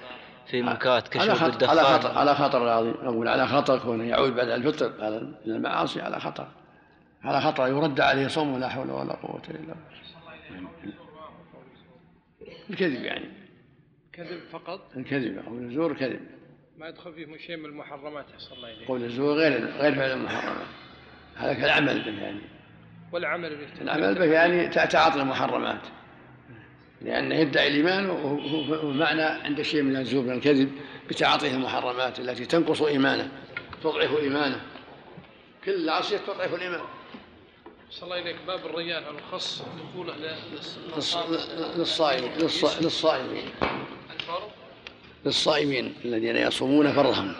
في 0.47 0.61
منكات 0.61 1.07
كشرب 1.07 1.49
الدخان 1.49 1.77
على 1.77 1.83
خطر 1.83 2.17
على 2.17 2.35
خطر 2.35 2.79
أقول 3.07 3.27
على 3.27 3.47
خطر 3.47 3.79
كونه 3.79 4.03
يعود 4.03 4.35
بعد 4.35 4.49
الفطر 4.49 4.93
على 4.99 5.33
المعاصي 5.47 6.01
على 6.01 6.19
خطر 6.19 6.47
على 7.23 7.41
خطر 7.41 7.67
يرد 7.67 7.99
عليه 8.01 8.27
صوم 8.27 8.59
لا 8.59 8.69
حول 8.69 8.91
ولا 8.91 9.13
قوة 9.13 9.41
إلا 9.49 9.57
بالله. 9.57 11.06
الكذب 12.69 13.03
يعني. 13.03 13.25
كذب 14.13 14.39
فقط؟ 14.51 14.91
الكذب 14.97 15.45
قول 15.45 15.63
الزور 15.63 15.93
كذب. 15.93 16.19
ما 16.77 16.87
يدخل 16.87 17.13
فيه 17.13 17.37
شيء 17.37 17.57
من 17.57 17.65
المحرمات 17.65 18.25
أحسن 18.33 18.55
الله 18.55 18.73
إليك. 18.73 18.87
قول 18.87 19.03
الزور 19.03 19.37
غير 19.37 19.65
غير 19.65 19.95
فعل 19.95 20.11
المحرمات. 20.11 20.67
هذا 21.35 21.53
كالعمل 21.53 22.03
به 22.03 22.21
يعني. 22.23 22.41
والعمل 23.11 23.55
به. 23.55 23.81
العمل 23.81 24.15
به 24.15 24.25
يعني 24.25 24.67
تعاطي 24.67 25.21
المحرمات. 25.21 25.81
لأنه 27.01 27.35
يدعي 27.35 27.67
الإيمان 27.67 28.09
ومعنى 28.83 29.21
عند 29.21 29.61
شيء 29.61 29.81
من 29.81 29.95
الزور 29.95 30.23
من 30.23 30.31
الكذب 30.31 30.71
بتعاطيه 31.09 31.51
المحرمات 31.51 32.19
التي 32.19 32.45
تنقص 32.45 32.81
إيمانه 32.81 33.31
تضعف 33.83 34.17
إيمانه. 34.17 34.61
كل 35.65 35.89
عصية 35.89 36.17
تضعف 36.17 36.53
الإيمان. 36.53 36.79
صلى 37.91 38.03
الله 38.03 38.19
إليك. 38.19 38.35
باب 38.47 38.65
الريان 38.65 39.03
الخص 39.15 39.63
يقول 39.93 40.13
للصائمين 41.77 42.31
للصائمين 42.81 43.49
للصائمين 45.25 45.93
الذين 46.05 46.35
يصومون 46.35 46.93
فرهم 46.93 47.33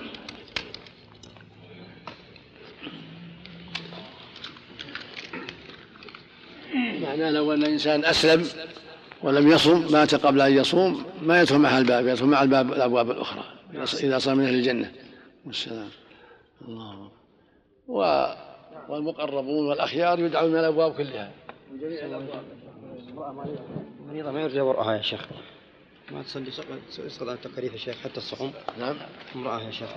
معناه 6.74 7.32
لو 7.32 7.54
أن 7.54 7.64
الإنسان 7.64 8.06
أسلم 8.06 8.48
ولم 9.24 9.52
يصم 9.52 9.92
مات 9.92 10.16
قبل 10.16 10.42
أن 10.42 10.58
يصوم 10.58 11.06
ما 11.22 11.42
يدخل 11.42 11.58
مع 11.58 11.78
الباب 11.78 12.08
يدخل 12.08 12.26
مع 12.26 12.42
الباب 12.44 12.74
الأبواب 12.74 13.12
الأخرى 13.12 13.44
إذا 13.74 14.18
صار 14.20 14.36
من 14.36 14.46
أهل 14.46 14.56
الجنة. 14.56 14.92
والسلام. 15.46 15.90
الله. 16.68 17.10
والمقربون 18.90 19.70
والأخيار 19.70 20.20
يدعون 20.20 20.52
من 20.52 20.60
الأبواب 20.60 20.94
كلها. 20.94 21.32
من 21.72 21.80
جميع 21.80 22.06
الأبواب. 22.06 22.44
مريضة 24.08 24.32
ما 24.32 24.42
يرجى 24.42 24.62
وراءها 24.62 24.96
يا 24.96 25.02
شيخ. 25.02 25.26
ما 26.12 26.24
تصلي 26.24 26.48
يسقط 27.06 27.28
عن 27.28 27.36
التكاليف 27.36 27.74
يا 27.74 27.78
شيخ 27.78 27.96
حتى 28.04 28.18
الصحون. 28.18 28.52
نعم. 28.80 28.96
امرأة 29.36 29.62
يا 29.62 29.72
شيخ 29.72 29.90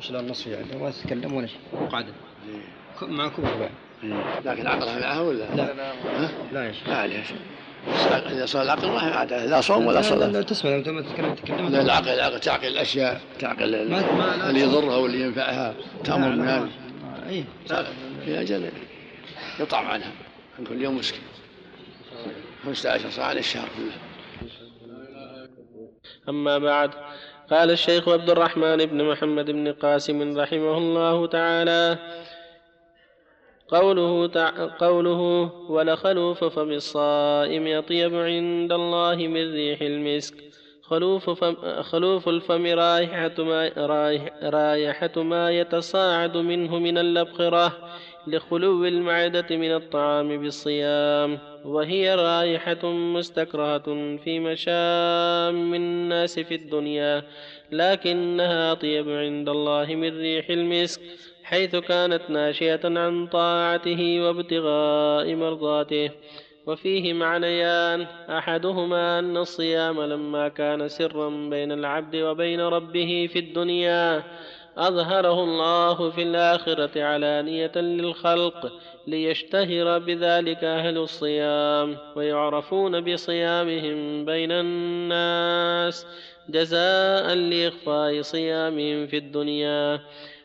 شلون 0.00 0.20
النصف 0.20 0.46
يعني؟ 0.46 0.76
ما 0.76 0.90
تتكلم 0.90 1.34
ولا 1.34 1.46
شيء. 1.46 1.58
قاعدة. 1.90 2.12
مع 3.02 3.28
كبر 3.28 3.58
بعد 3.58 3.70
لكن 4.44 4.66
عقلها 4.66 4.98
معها 4.98 5.20
ولا؟ 5.20 5.54
لا. 5.54 5.92
ها؟ 5.92 6.30
لا 6.52 6.64
يا 6.64 6.72
شيخ. 6.72 6.88
ما 6.88 6.96
عليها 6.96 7.22
شيء 7.22 7.36
إذا 8.32 8.46
صار 8.46 8.62
العقل 8.62 8.88
ما 8.88 9.00
عاد 9.00 9.32
لا 9.32 9.60
صوم 9.60 9.86
ولا 9.86 10.02
صلاة. 10.02 10.26
لا 10.26 10.42
تسمع 10.42 10.70
لما 10.70 11.02
تتكلم 11.02 11.34
تتكلم. 11.34 11.68
لا 11.68 11.82
العقل 11.82 12.08
العقل 12.08 12.40
تعقل 12.40 12.66
الأشياء 12.66 13.20
تعقل 13.38 13.74
اللي 13.74 14.60
يضرها 14.60 14.96
واللي 14.96 15.20
ينفعها 15.20 15.74
تأمر 16.04 16.36
بهذا 16.36 16.68
اي 17.28 17.44
في 18.24 18.40
أجل 18.40 18.70
يطعم 19.60 19.86
عنها. 19.86 20.12
عن 20.58 20.64
كل 20.64 20.82
يوم 20.82 20.96
مسكين 20.96 21.22
15 22.64 23.10
ساعة 23.10 23.32
للشهر. 23.32 23.68
كله 23.76 23.92
أما 26.28 26.58
بعد 26.58 26.90
قال 27.50 27.70
الشيخ 27.70 28.08
عبد 28.08 28.30
الرحمن 28.30 28.86
بن 28.86 29.04
محمد 29.04 29.50
بن 29.50 29.72
قاسم 29.72 30.38
رحمه 30.38 30.78
الله 30.78 31.26
تعالى 31.26 31.98
قوله 33.68 34.26
تع... 34.26 34.50
قوله 34.78 35.20
ولخلوف 35.70 36.44
فم 36.44 36.70
الصائم 36.70 37.78
أطيب 37.78 38.14
عند 38.14 38.72
الله 38.72 39.16
من 39.16 39.52
ريح 39.52 39.80
المسك 39.80 40.34
خلوف 40.82 41.30
فم 41.30 41.82
خلوف 41.82 42.28
الفم 42.28 42.66
رائحة 42.66 43.34
ما 43.38 43.72
رائحة 44.42 45.22
ما 45.22 45.50
يتصاعد 45.50 46.36
منه 46.36 46.78
من 46.78 46.98
الأبخرة 46.98 47.72
لخلو 48.26 48.84
المعدة 48.84 49.46
من 49.50 49.74
الطعام 49.74 50.40
بالصيام 50.40 51.38
وهي 51.64 52.14
رائحة 52.14 52.88
مستكرهة 52.92 54.16
في 54.24 54.40
مشام 54.40 55.74
الناس 55.74 56.38
في 56.38 56.54
الدنيا 56.54 57.22
لكنها 57.72 58.72
أطيب 58.72 59.08
عند 59.08 59.48
الله 59.48 59.94
من 59.94 60.18
ريح 60.18 60.50
المسك 60.50 61.00
حيث 61.44 61.76
كانت 61.76 62.22
ناشئة 62.28 62.80
عن 62.84 63.26
طاعته 63.26 64.20
وابتغاء 64.20 65.34
مرضاته. 65.34 66.10
وفيه 66.66 67.12
معنيان 67.12 68.02
أحدهما 68.30 69.18
أن 69.18 69.36
الصيام 69.36 70.02
لما 70.02 70.48
كان 70.48 70.88
سرا 70.88 71.28
بين 71.28 71.72
العبد 71.72 72.16
وبين 72.16 72.60
ربه 72.60 73.28
في 73.32 73.38
الدنيا 73.38 74.22
أظهره 74.76 75.44
الله 75.44 76.10
في 76.10 76.22
الآخرة 76.22 77.02
علانية 77.02 77.72
للخلق 77.76 78.72
ليشتهر 79.06 79.98
بذلك 79.98 80.64
أهل 80.64 80.98
الصيام 80.98 81.96
ويعرفون 82.16 83.00
بصيامهم 83.00 84.24
بين 84.24 84.52
الناس 84.52 86.06
جزاء 86.48 87.34
لإخفاء 87.34 88.22
صيامهم 88.22 89.06
في 89.06 89.16
الدنيا. 89.16 90.00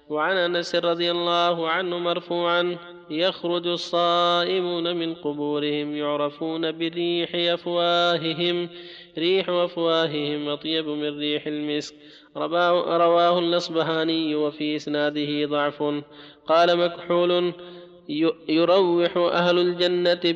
وعن 0.09 0.37
أنس 0.37 0.75
رضي 0.75 1.11
الله 1.11 1.69
عنه 1.69 1.97
مرفوعا 1.97 2.77
يخرج 3.09 3.67
الصائمون 3.67 4.95
من 4.95 5.13
قبورهم 5.13 5.95
يعرفون 5.95 6.71
بريح 6.71 7.29
أفواههم 7.35 8.69
ريح 9.17 9.49
أفواههم 9.49 10.49
أطيب 10.49 10.87
من 10.87 11.19
ريح 11.19 11.47
المسك. 11.47 11.95
رواه 12.37 13.39
الأصبهاني 13.39 14.35
وفي 14.35 14.75
إسناده 14.75 15.45
ضعف. 15.45 15.83
قال 16.47 16.77
مكحول 16.77 17.53
يروح 18.49 19.17
أهل 19.17 19.57
الجنة 19.59 20.35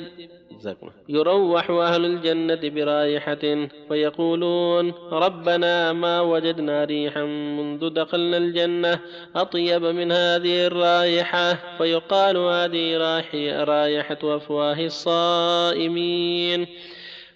يروح 1.10 1.70
أهل 1.70 2.06
الجنة 2.06 2.60
برائحة 2.70 3.68
فيقولون 3.90 4.94
ربنا 5.12 5.94
ما 5.94 6.22
وجدنا 6.22 6.84
ريحا 6.84 7.24
منذ 7.24 7.90
دخلنا 7.90 8.38
الجنة 8.38 9.00
أطيب 9.36 9.84
من 9.84 10.12
هذه 10.12 10.68
الرائحة. 10.68 11.78
فيقال 11.78 12.38
هذه 12.38 12.98
رائحة 13.64 14.18
أفواه 14.24 14.80
الصائمين. 14.86 16.68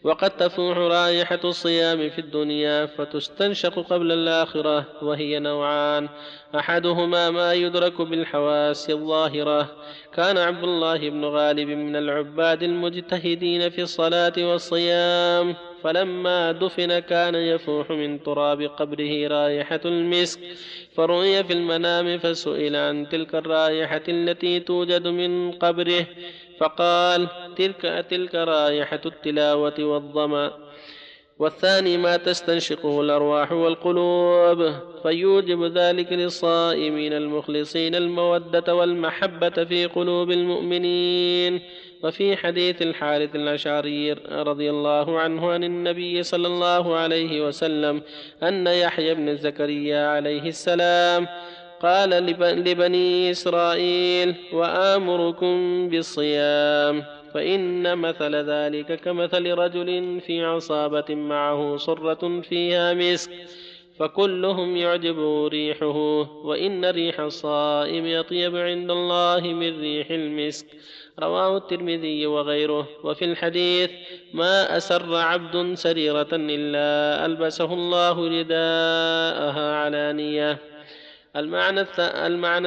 وقد 0.04 0.30
تفوح 0.30 0.78
رائحة 0.78 1.40
الصيام 1.44 2.10
في 2.10 2.20
الدنيا 2.20 2.86
فتستنشق 2.86 3.80
قبل 3.80 4.12
الآخرة 4.12 4.86
وهي 5.02 5.40
نوعان. 5.40 6.10
أحدهما 6.56 7.32
ما 7.32 7.54
يدرك 7.54 8.02
بالحواس 8.02 8.90
الظاهرة. 8.90 9.76
كان 10.14 10.38
عبد 10.38 10.64
الله 10.64 11.10
بن 11.10 11.26
غالب 11.26 11.70
من 11.70 11.96
العباد 11.96 12.64
المجتهدين 12.64 13.70
في 13.70 13.82
الصلاة 13.82 14.34
والصيام. 14.38 15.56
فلما 15.84 16.52
دفن 16.52 17.00
كان 17.00 17.36
يفوح 17.36 17.90
من 17.90 18.24
تراب 18.24 18.62
قبره 18.62 19.28
رائحة 19.28 19.80
المسك 19.86 20.40
فرؤي 20.96 21.44
في 21.44 21.54
المنام 21.54 22.18
فسئل 22.18 22.76
عن 22.76 23.10
تلك 23.10 23.36
الرائحة 23.36 24.02
التي 24.10 24.60
توجد 24.60 25.08
من 25.08 25.52
قبره 25.52 26.06
فقال 26.60 27.28
تلك 27.58 28.06
تلك 28.10 28.36
رائحة 28.36 29.02
التلاوة 29.06 29.74
والظمأ. 29.80 30.52
والثاني 31.40 31.98
ما 31.98 32.18
تستنشقه 32.18 33.02
الأرواح 33.02 33.52
والقلوب. 33.52 34.72
فيوجب 35.04 35.64
ذلك 35.64 36.14
للصائمين 36.14 37.14
المخلصين 37.14 37.96
المودة 37.96 38.76
والمحبة 38.76 39.50
في 39.50 39.86
قلوب 39.86 40.32
المؤمنين. 40.32 41.62
وفي 42.04 42.38
حديث 42.38 42.82
الحارث 42.82 43.36
الأشعري 43.36 44.14
رضي 44.14 44.70
الله 44.70 45.20
عنه 45.20 45.50
عن 45.50 45.64
النبي 45.64 46.24
صلى 46.24 46.48
الله 46.48 46.96
عليه 46.96 47.48
وسلم 47.48 48.02
أن 48.44 48.68
يحيى 48.68 49.16
بن 49.16 49.38
زكريا 49.38 50.08
عليه 50.08 50.42
السلام 50.42 51.28
قال 51.82 52.10
لبني 52.10 53.32
إسرائيل 53.32 54.36
وآمركم 54.54 55.90
بالصيام 55.90 57.04
فإن 57.34 57.98
مثل 57.98 58.36
ذلك 58.36 59.00
كمثل 59.00 59.52
رجل 59.52 60.22
في 60.26 60.44
عصابة 60.44 61.16
معه 61.16 61.78
صرة 61.78 62.42
فيها 62.42 62.94
مسك 62.94 63.32
فكلهم 64.00 64.78
يعجبه 64.78 65.48
ريحه 65.48 65.98
وإن 66.46 66.86
ريح 66.86 67.20
الصائم 67.20 68.06
يطيب 68.06 68.56
عند 68.56 68.92
الله 68.92 69.42
من 69.42 69.80
ريح 69.82 70.12
المسك. 70.12 70.66
رواه 71.20 71.58
الترمذي 71.58 72.26
وغيره. 72.26 72.88
وفي 73.04 73.26
الحديث 73.26 73.92
ما 74.34 74.78
أسر 74.78 75.16
عبد 75.16 75.74
سريرة 75.74 76.28
إلا 76.34 77.26
ألبسه 77.26 77.74
الله 77.74 78.40
رداءها 78.40 79.76
علانية 79.76 80.58
المعنى, 81.36 81.82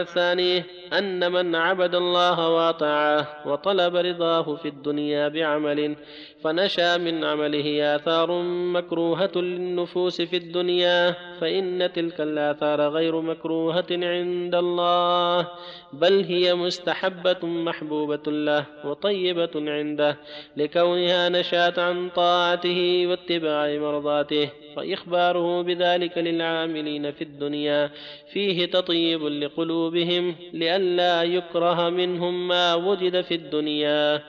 الثاني 0.01 0.65
أن 0.93 1.33
من 1.33 1.55
عبد 1.55 1.95
الله 1.95 2.49
وأطاعه 2.49 3.29
وطلب 3.47 3.97
رضاه 3.97 4.57
في 4.57 4.69
الدنيا 4.69 5.29
بعمل 5.29 5.97
فنشأ 6.45 6.97
من 6.97 7.25
عمله 7.25 7.97
آثار 7.97 8.43
مكروهة 8.77 9.31
للنفوس 9.37 10.23
في 10.23 10.37
الدنيا 10.37 11.11
فإن 11.41 11.91
تلك 11.95 12.21
الآثار 12.21 12.89
غير 12.89 13.21
مكروهة 13.21 13.87
عند 13.91 14.55
الله 14.55 15.49
بل 15.93 16.25
هي 16.25 16.55
مستحبة 16.55 17.47
محبوبة 17.47 18.33
له 18.33 18.65
وطيبة 18.85 19.51
عنده 19.57 20.17
لكونها 20.57 21.29
نشأت 21.29 21.79
عن 21.79 22.09
طاعته 22.09 23.07
واتباع 23.07 23.79
مرضاته 23.79 24.49
فإخباره 24.77 25.63
بذلك 25.63 26.19
للعاملين 26.19 27.13
في 27.13 27.23
الدنيا 27.25 27.91
فيه 28.33 28.67
تطيب 28.67 29.23
لقلوبهم 29.25 30.35
لئلا 30.81 31.23
يكره 31.23 31.91
منهم 31.91 32.49
ما 32.49 32.75
وجد 32.75 33.21
في 33.21 33.35
الدنيا. 33.35 34.23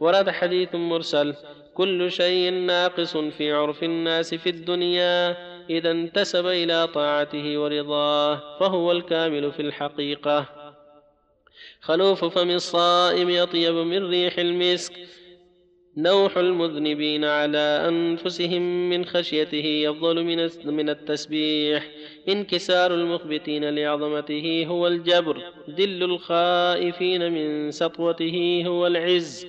ورد 0.00 0.30
حديث 0.30 0.74
مرسل 0.74 1.34
كل 1.74 2.12
شيء 2.12 2.52
ناقص 2.52 3.16
في 3.16 3.52
عرف 3.52 3.82
الناس 3.82 4.34
في 4.34 4.48
الدنيا 4.48 5.36
إذا 5.70 5.90
انتسب 5.90 6.46
إلى 6.46 6.86
طاعته 6.86 7.58
ورضاه 7.58 8.58
فهو 8.60 8.92
الكامل 8.92 9.52
في 9.52 9.62
الحقيقة. 9.62 10.46
خلوف 11.80 12.24
فم 12.24 12.50
الصائم 12.50 13.30
أطيب 13.42 13.74
من 13.74 14.10
ريح 14.10 14.38
المسك 14.38 14.92
نوح 15.98 16.36
المذنبين 16.36 17.24
على 17.24 17.84
أنفسهم 17.88 18.90
من 18.90 19.04
خشيته 19.04 19.64
يفضل 19.66 20.24
من 20.24 20.48
من 20.64 20.90
التسبيح. 20.90 21.88
انكسار 22.28 22.94
المخبتين 22.94 23.74
لعظمته 23.74 24.66
هو 24.68 24.86
الجبر. 24.86 25.42
ذل 25.70 26.02
الخائفين 26.02 27.32
من 27.32 27.70
سطوته 27.70 28.64
هو 28.66 28.86
العز. 28.86 29.46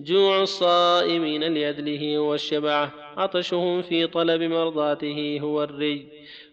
جوع 0.00 0.42
الصائمين 0.42 1.54
لأجله 1.54 2.16
هو 2.16 2.34
الشبع 2.34 2.90
عطشهم 3.16 3.82
في 3.82 4.06
طلب 4.06 4.42
مرضاته 4.42 5.38
هو 5.42 5.62
الري 5.62 6.06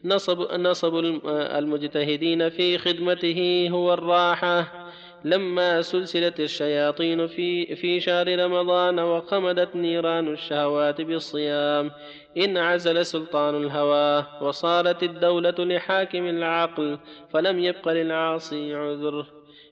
نصب, 0.05 0.51
نصب 0.51 0.95
المجتهدين 1.27 2.49
في 2.49 2.77
خدمته 2.77 3.67
هو 3.71 3.93
الراحة. 3.93 4.84
لما 5.25 5.81
سلسلت 5.81 6.39
الشياطين 6.39 7.27
في, 7.27 7.75
في 7.75 7.99
شهر 7.99 8.39
رمضان 8.39 8.99
وخمدت 8.99 9.75
نيران 9.75 10.33
الشهوات 10.33 11.01
بالصيام 11.01 11.91
انعزل 12.37 13.05
سلطان 13.05 13.63
الهوى 13.63 14.25
وصارت 14.41 15.03
الدولة 15.03 15.55
لحاكم 15.59 16.27
العقل 16.27 16.99
فلم 17.33 17.59
يبق 17.59 17.89
للعاصي 17.89 18.75
عذر. 18.75 19.25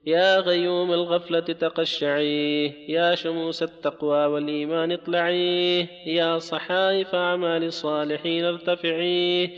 يا 0.06 0.39
غيوم 0.39 0.94
الغفلة 0.94 1.39
تقشعي 1.39 2.66
يا 2.89 3.16
شموس 3.16 3.63
التقوى 3.63 4.26
والإيمان 4.26 4.92
اطلعي 4.92 5.88
يا 6.06 6.39
صحائف 6.39 7.16
أعمال 7.16 7.63
الصالحين 7.63 8.46
ارتفعي. 8.46 9.50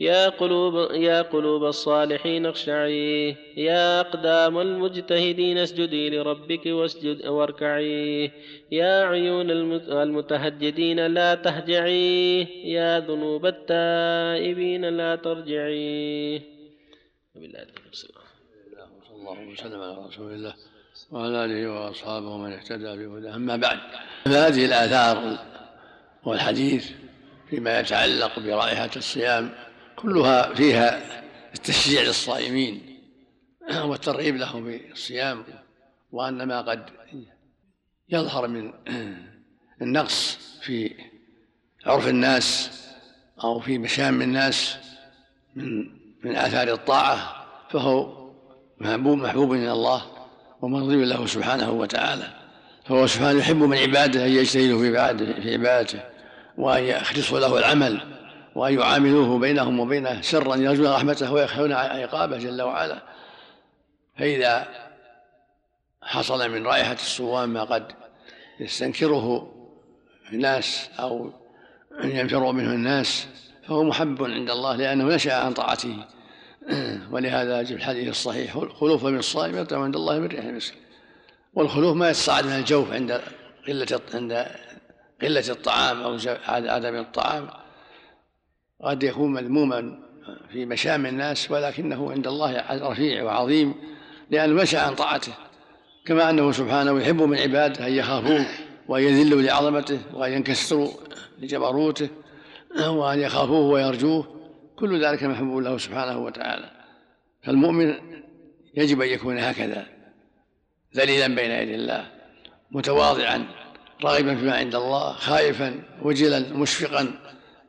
يا 0.00 0.28
قلوب 0.28 0.92
يا 0.92 1.22
قلوب 1.22 1.64
الصالحين 1.64 2.46
اخشعي. 2.46 3.36
يا 3.56 4.00
أقدام 4.00 4.58
المجتهدين 4.58 5.58
اسجدي 5.58 6.10
لربك 6.10 6.66
واسجد 6.66 7.26
واركعي. 7.26 8.32
يا 8.72 9.02
عيون 9.04 9.50
المتهجدين 9.50 11.06
لا 11.06 11.34
تهجعي. 11.34 12.42
يا 12.72 13.00
ذنوب 13.00 13.46
التائبين 13.46 14.84
لا 14.84 15.16
ترجعي. 15.16 16.42
بالله 17.34 17.66
صلى 17.92 18.10
الله 19.16 19.48
وسلم 19.52 19.80
على 19.80 20.06
رسول 20.08 20.32
الله 20.32 20.54
وعلى 21.10 21.44
آله 21.44 21.70
وأصحابه 21.70 22.36
من 22.36 22.52
اهتدى 22.52 23.06
بهداه. 23.06 23.34
أما 23.34 23.56
بعد 23.56 23.78
فهذه 24.24 24.64
الآثار 24.64 25.38
والحديث 26.24 26.90
فيما 27.50 27.80
يتعلق 27.80 28.38
برائحة 28.38 28.90
الصيام 28.96 29.50
كلها 30.02 30.54
فيها 30.54 31.22
التشجيع 31.54 32.02
للصائمين 32.02 32.98
والترغيب 33.88 34.36
لهم 34.36 34.64
بالصيام 34.64 35.44
وأن 36.12 36.42
ما 36.42 36.60
قد 36.60 36.90
يظهر 38.08 38.48
من 38.48 38.72
النقص 39.82 40.38
في 40.62 40.94
عرف 41.86 42.08
الناس 42.08 42.70
أو 43.44 43.60
في 43.60 43.78
مشام 43.78 44.22
الناس 44.22 44.76
من 45.54 45.98
من 46.24 46.36
آثار 46.36 46.72
الطاعة 46.72 47.46
فهو 47.70 48.28
محبوب 48.80 49.18
محبوب 49.18 49.50
من 49.50 49.68
الله 49.68 50.02
ومرضي 50.62 51.04
له 51.04 51.26
سبحانه 51.26 51.70
وتعالى. 51.70 52.28
فهو 52.84 53.06
سبحانه 53.06 53.38
يحب 53.38 53.56
من 53.56 53.78
عباده 53.78 54.26
أن 54.26 54.30
يجتهدوا 54.30 54.78
في 54.78 55.52
عبادته 55.52 56.00
وأن 56.58 56.84
يخلصوا 56.84 57.40
له 57.40 57.58
العمل. 57.58 58.00
وأن 58.58 58.78
يعاملوه 58.78 59.38
بينهم 59.38 59.80
وبينه 59.80 60.20
سرا 60.20 60.56
يرجون 60.56 60.86
رحمته 60.86 61.32
ويخشون 61.32 61.72
عقابه 61.72 62.38
جل 62.38 62.62
وعلا. 62.62 63.02
فإذا 64.18 64.68
حصل 66.02 66.50
من 66.50 66.66
رائحة 66.66 66.92
الصوام 66.92 67.48
ما 67.48 67.64
قد 67.64 67.92
يستنكره 68.60 69.54
الناس 70.32 70.90
أو 71.00 71.32
ينفر 72.04 72.52
منه 72.52 72.72
الناس 72.72 73.26
فهو 73.68 73.84
محب 73.84 74.22
عند 74.22 74.50
الله 74.50 74.76
لأنه 74.76 75.04
نشأ 75.04 75.34
عن 75.34 75.52
طاعته. 75.52 75.96
ولهذا 77.10 77.64
في 77.64 77.74
الحديث 77.74 78.08
الصحيح 78.08 78.58
خلوف 78.58 79.04
من 79.04 79.18
الصائم 79.18 79.58
يطعم 79.58 79.82
عند 79.82 79.96
الله 79.96 80.18
من 80.18 80.26
ريح 80.26 80.44
المسك. 80.44 80.74
والخلوف 81.54 81.96
ما 81.96 82.10
يتصاعد 82.10 82.46
من 82.46 82.52
الجوف 82.52 82.92
عند 82.92 83.20
قلة 83.68 84.00
عند 84.14 84.46
قلة 85.22 85.44
الطعام 85.50 86.02
أو 86.02 86.18
عدم 86.48 86.96
الطعام. 86.96 87.48
قد 88.80 89.02
يكون 89.02 89.32
مذموما 89.32 89.98
في 90.52 90.66
مشام 90.66 91.06
الناس 91.06 91.50
ولكنه 91.50 92.12
عند 92.12 92.26
الله 92.26 92.64
رفيع 92.90 93.22
وعظيم 93.22 93.74
لأنه 94.30 94.62
مشى 94.62 94.76
عن 94.76 94.94
طاعته 94.94 95.32
كما 96.04 96.30
أنه 96.30 96.52
سبحانه 96.52 97.00
يحب 97.00 97.22
من 97.22 97.38
عباده 97.38 97.86
أن 97.86 97.92
يخافوه 97.92 98.46
وأن 98.88 99.02
يذلوا 99.02 99.42
لعظمته 99.42 99.98
وأن 100.14 100.32
ينكسروا 100.32 100.88
لجبروته 101.38 102.08
وأن 102.86 103.18
يخافوه 103.18 103.66
ويرجوه 103.66 104.26
كل 104.76 105.04
ذلك 105.04 105.22
محبوب 105.22 105.62
له 105.62 105.78
سبحانه 105.78 106.18
وتعالى. 106.18 106.70
فالمؤمن 107.42 107.94
يجب 108.74 109.02
أن 109.02 109.08
يكون 109.08 109.38
هكذا 109.38 109.86
ذليلا 110.96 111.26
بين 111.26 111.50
يدي 111.50 111.74
الله 111.74 112.06
متواضعا 112.70 113.46
راغبا 114.04 114.34
فيما 114.34 114.56
عند 114.56 114.74
الله 114.74 115.12
خائفا 115.12 115.82
وجلا 116.02 116.52
مشفقا. 116.52 117.08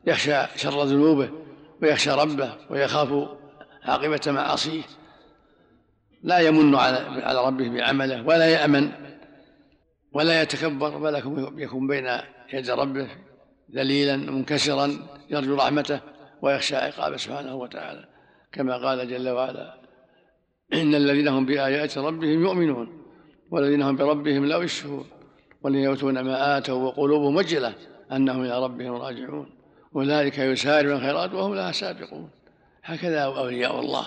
يخشى 0.06 0.42
شر 0.56 0.84
ذنوبه 0.84 1.30
ويخشى 1.82 2.10
ربه 2.10 2.52
ويخاف 2.70 3.28
عاقبة 3.82 4.20
معاصيه. 4.26 4.82
لا 6.22 6.38
يمن 6.38 6.74
على 6.74 7.46
ربه 7.46 7.68
بعمله 7.68 8.26
ولا 8.26 8.46
يأمن 8.46 8.92
ولا 10.12 10.42
يتكبر 10.42 10.98
بل 10.98 11.14
يكون 11.58 11.86
بين 11.86 12.08
يد 12.52 12.70
ربه 12.70 13.08
ذليلا 13.74 14.16
منكسرا 14.16 14.92
يرجو 15.30 15.54
رحمته 15.54 16.00
ويخشى 16.42 16.76
عقابه 16.76 17.16
سبحانه 17.16 17.54
وتعالى. 17.54 18.04
كما 18.52 18.76
قال 18.76 19.08
جل 19.10 19.28
وعلا 19.28 19.74
إن 20.72 20.94
الذين 20.94 21.28
هم 21.28 21.46
بآيات 21.46 21.98
ربهم 21.98 22.42
يؤمنون 22.42 23.02
والذين 23.50 23.82
هم 23.82 23.96
بربهم 23.96 24.44
لا 24.46 24.56
يشركون 24.56 25.06
والذين 25.62 25.84
يؤتون 25.84 26.20
ما 26.20 26.58
آتوا 26.58 26.84
وقلوبهم 26.84 27.36
وجلة 27.36 27.74
أنهم 28.12 28.44
إلى 28.44 28.64
ربهم 28.64 28.92
راجعون. 28.92 29.59
أولئك 29.96 30.38
يسارعون 30.38 30.96
الخيرات 30.96 31.32
وهم 31.32 31.54
لها 31.54 31.72
سابقون. 31.72 32.30
هكذا 32.84 33.20
أولياء 33.20 33.80
الله. 33.80 34.06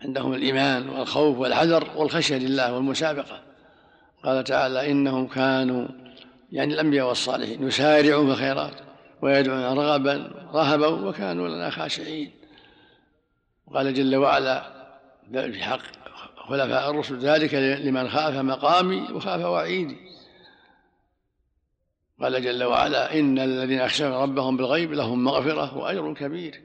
عندهم 0.00 0.34
الإيمان 0.34 0.88
والخوف 0.88 1.38
والحذر 1.38 1.88
والخشية 1.96 2.36
لله 2.38 2.74
والمسابقة. 2.74 3.42
قال 4.24 4.44
تعالى 4.44 4.90
إنهم 4.90 5.26
كانوا 5.26 5.88
يعني 6.52 6.74
الأنبياء 6.74 7.08
والصالحين 7.08 7.66
يسارعون 7.66 8.26
في 8.26 8.32
الخيرات 8.32 8.74
ويدعون 9.22 9.78
رغبا 9.78 10.30
رهبا 10.54 10.86
وكانوا 10.86 11.48
لنا 11.48 11.70
خاشعين. 11.70 12.30
وقال 13.66 13.94
جل 13.94 14.16
وعلا 14.16 14.62
في 15.32 15.64
حق 15.64 15.80
خلفاء 16.36 16.90
الرسل 16.90 17.18
ذلك 17.18 17.54
لمن 17.54 18.08
خاف 18.08 18.34
مقامي 18.34 19.08
وخاف 19.12 19.40
وعيدي. 19.40 20.11
قال 22.22 22.42
جل 22.42 22.64
وعلا 22.64 23.18
إن 23.18 23.38
الذين 23.38 23.78
يخشون 23.78 24.12
ربهم 24.12 24.56
بالغيب 24.56 24.92
لهم 24.92 25.24
مغفرة 25.24 25.78
وأجر 25.78 26.14
كبير. 26.14 26.62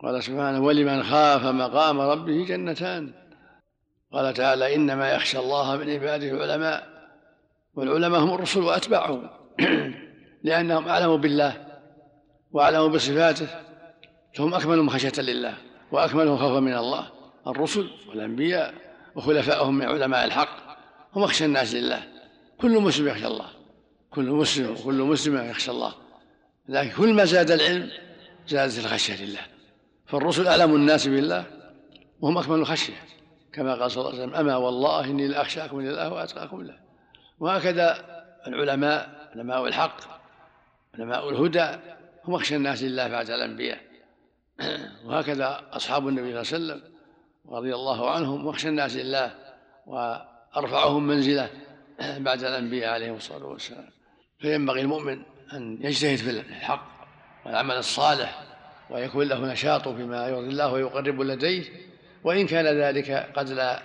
قال 0.00 0.22
سبحانه 0.22 0.60
ولمن 0.60 1.02
خاف 1.02 1.44
مقام 1.44 2.00
ربه 2.00 2.44
جنتان. 2.44 3.12
قال 4.12 4.34
تعالى 4.34 4.74
إنما 4.74 5.12
يخشى 5.12 5.38
الله 5.38 5.76
من 5.76 5.90
عباده 5.90 6.30
العلماء 6.30 6.88
والعلماء 7.74 8.20
هم 8.20 8.34
الرسل 8.34 8.60
وأتباعهم. 8.60 9.30
لأنهم 10.44 10.88
أعلموا 10.88 11.16
بالله 11.16 11.66
وأعلموا 12.52 12.88
بصفاته 12.88 13.46
فهم 14.34 14.54
أكملهم 14.54 14.88
خشية 14.88 15.22
لله 15.22 15.54
وأكملهم 15.92 16.36
خوفا 16.36 16.60
من 16.60 16.76
الله. 16.76 17.06
الرسل 17.46 17.90
والأنبياء 18.08 18.74
وخلفائهم 19.14 19.74
من 19.74 19.86
علماء 19.86 20.24
الحق 20.24 20.76
هم 21.12 21.22
أخشى 21.22 21.44
الناس 21.44 21.74
لله. 21.74 22.02
كل 22.60 22.80
مسلم 22.80 23.08
يخشى 23.08 23.26
الله. 23.26 23.61
كل 24.14 24.24
مسلم 24.24 24.70
وكل 24.70 25.02
مسلمة 25.02 25.42
يخشى 25.42 25.70
الله. 25.70 25.94
لكن 26.68 26.90
كل 26.96 27.14
ما 27.14 27.24
زاد 27.24 27.50
العلم 27.50 27.90
زادت 28.48 28.78
الخشية 28.78 29.24
لله. 29.24 29.40
فالرسل 30.06 30.46
أعلم 30.46 30.74
الناس 30.74 31.06
بالله؟ 31.08 31.44
وهم 32.20 32.38
أكمل 32.38 32.58
الخشية. 32.58 32.94
كما 33.52 33.74
قال 33.74 33.90
صلى 33.90 34.00
الله 34.00 34.12
عليه 34.12 34.22
وسلم 34.22 34.34
أما 34.34 34.56
والله 34.56 35.04
إني 35.04 35.28
لأخشاكم 35.28 35.80
لله 35.80 36.12
وأتقاكم 36.12 36.62
له 36.62 36.74
وهكذا 37.40 38.04
العلماء 38.46 39.30
علماء 39.34 39.66
الحق 39.66 39.96
علماء 40.94 41.30
الهدى 41.30 41.78
هم 42.24 42.34
أخشى 42.34 42.56
الناس 42.56 42.82
لله 42.82 43.08
بعد 43.08 43.30
الأنبياء. 43.30 43.78
وهكذا 45.06 45.60
أصحاب 45.72 46.08
النبي 46.08 46.44
صلى 46.44 46.56
الله 46.56 46.72
عليه 46.72 46.82
وسلم 46.82 46.92
رضي 47.48 47.74
الله 47.74 48.10
عنهم 48.10 48.46
واخشى 48.46 48.68
الناس 48.68 48.96
لله 48.96 49.34
وأرفعهم 49.86 51.06
منزلة 51.06 51.50
بعد 52.18 52.44
الأنبياء 52.44 52.92
عليهم 52.92 53.14
الصلاة 53.14 53.46
والسلام. 53.46 53.88
فينبغي 54.42 54.80
المؤمن 54.80 55.22
أن 55.52 55.78
يجتهد 55.80 56.16
في 56.16 56.30
الحق 56.30 56.86
والعمل 57.46 57.74
الصالح 57.74 58.42
ويكون 58.90 59.28
له 59.28 59.52
نشاط 59.52 59.88
فيما 59.88 60.28
يرضي 60.28 60.48
الله 60.48 60.72
ويقرب 60.72 61.20
لديه 61.20 61.64
وإن 62.24 62.46
كان 62.46 62.66
ذلك 62.66 63.10
قد 63.36 63.50
لا 63.50 63.82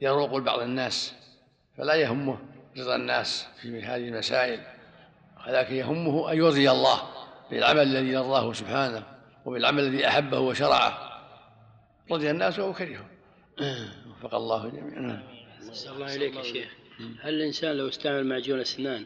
يروق 0.00 0.36
لبعض 0.36 0.60
الناس 0.60 1.14
فلا 1.78 1.94
يهمه 1.94 2.38
رضا 2.78 2.96
الناس 2.96 3.46
في 3.62 3.82
هذه 3.82 4.08
المسائل 4.08 4.60
ولكن 5.48 5.74
يهمه 5.74 6.32
أن 6.32 6.36
يرضي 6.36 6.70
الله 6.70 7.02
بالعمل 7.50 7.82
الذي 7.82 8.08
يرضاه 8.08 8.52
سبحانه 8.52 9.02
وبالعمل 9.44 9.82
الذي 9.82 10.08
أحبه 10.08 10.38
وشرعه. 10.38 10.98
رضي 12.10 12.30
الناس 12.30 12.58
وكرهه 12.58 13.04
وفق 14.10 14.34
الله 14.34 14.68
جميعا. 14.68 15.22
الله 15.86 16.16
إليك 16.16 16.36
يا 16.36 16.42
شيخ. 16.42 16.68
هل 17.22 17.34
الإنسان 17.34 17.76
لو 17.76 17.88
استعمل 17.88 18.26
معجون 18.26 18.60
أسنان 18.60 19.04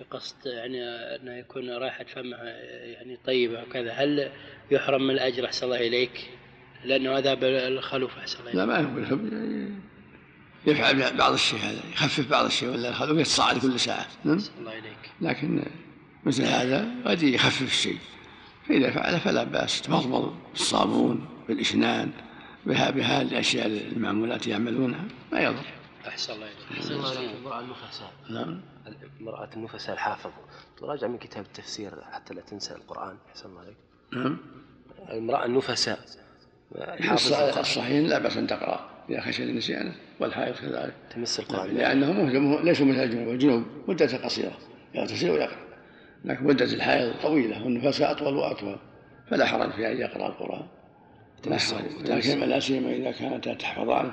بقصد 0.00 0.36
يعني 0.46 0.84
أنه 0.84 1.36
يكون 1.36 1.70
رائحة 1.70 2.04
فمه 2.04 2.36
يعني 2.36 3.18
طيبة 3.26 3.62
وكذا 3.62 3.92
هل 3.92 4.30
يحرم 4.70 5.02
من 5.02 5.14
الأجر 5.14 5.44
أحسن 5.44 5.66
الله 5.66 5.86
إليك؟ 5.86 6.30
لأنه 6.84 7.18
هذا 7.18 7.34
بالخلوف 7.34 8.18
أحسن 8.18 8.40
الله 8.40 8.52
لا. 8.52 8.66
ما 8.66 8.80
هو 8.80 9.18
يفعل 10.66 11.16
بعض 11.16 11.32
الشيء 11.32 11.58
هذا 11.58 11.80
يخفف 11.92 12.28
بعض 12.30 12.44
الشيء 12.44 12.68
ولا 12.68 12.88
الخلوق 12.88 13.20
يتصاعد 13.20 13.58
كل 13.58 13.80
ساعة. 13.80 14.06
نعم 14.24 14.40
الله 14.58 14.72
إليك. 14.72 15.10
لكن 15.20 15.62
مثل 16.24 16.42
هذا 16.42 16.88
قد 17.04 17.22
يخفف 17.22 17.62
الشيء. 17.62 17.98
فإذا 18.68 18.90
فعل 18.90 19.20
فلا 19.20 19.44
بأس. 19.44 19.82
تمضمض 19.82 20.34
بالصابون 20.52 21.28
بالإشنان 21.48 22.10
بها 22.66 22.90
بهذه 22.90 23.22
الأشياء 23.22 23.66
المعمولات 23.66 24.46
يعملونها. 24.46 25.04
ما 25.32 25.40
يضر. 25.40 25.64
أحسن 26.08 26.32
الله 26.32 26.46
إليك. 26.46 26.78
أحسن 26.78 26.94
الله 26.94 27.08
عليك 27.10 27.30
امرأة 27.44 27.60
النفساء. 27.60 28.10
نعم. 28.30 28.60
امرأة 29.20 29.48
النفساء 29.56 29.94
الحافظ. 29.94 30.30
تراجع 30.78 31.06
من 31.06 31.18
كتاب 31.18 31.44
التفسير 31.44 31.92
حتى 32.12 32.34
لا 32.34 32.40
تنسى 32.40 32.74
القرآن. 32.74 33.16
أحسن 33.30 33.48
الله 33.48 33.60
عليك 33.60 33.76
نعم. 34.12 34.38
المرأة 35.10 35.44
النفساء. 35.46 35.98
الص- 36.74 37.58
الصحيح 37.58 38.08
لا 38.10 38.18
بأس 38.18 38.36
أن 38.36 38.46
تقرأ. 38.46 38.90
إذا 39.10 39.20
خشي 39.20 39.52
نسيانه 39.52 39.94
والحائض 40.20 40.54
كذلك. 40.54 40.94
تمس 41.14 41.40
القرآن. 41.40 41.74
لأنه 41.74 42.12
مو- 42.12 42.58
ليسوا 42.58 42.86
مثل 42.86 42.98
الجنوب. 43.02 43.28
الجنوب 43.28 43.64
مدة 43.88 44.16
قصيرة. 44.24 44.58
يغتسل 44.94 45.30
ويقرأ. 45.30 45.56
لكن 46.24 46.44
مدة 46.44 46.64
الحائض 46.64 47.14
طويلة. 47.22 47.64
والنفاس 47.64 48.00
أطول 48.00 48.36
وأطول. 48.36 48.78
فلا 49.30 49.46
حرج 49.46 49.70
في 49.72 49.92
أن 49.92 49.96
يقرأ 49.96 50.26
القرآن. 50.26 50.66
لا 51.46 51.58
حرج. 51.58 52.10
لكن 52.10 52.40
لا 52.40 52.60
سيما 52.60 52.90
إذا 52.92 53.10
كانت 53.10 53.48
تحفظانه 53.48 54.12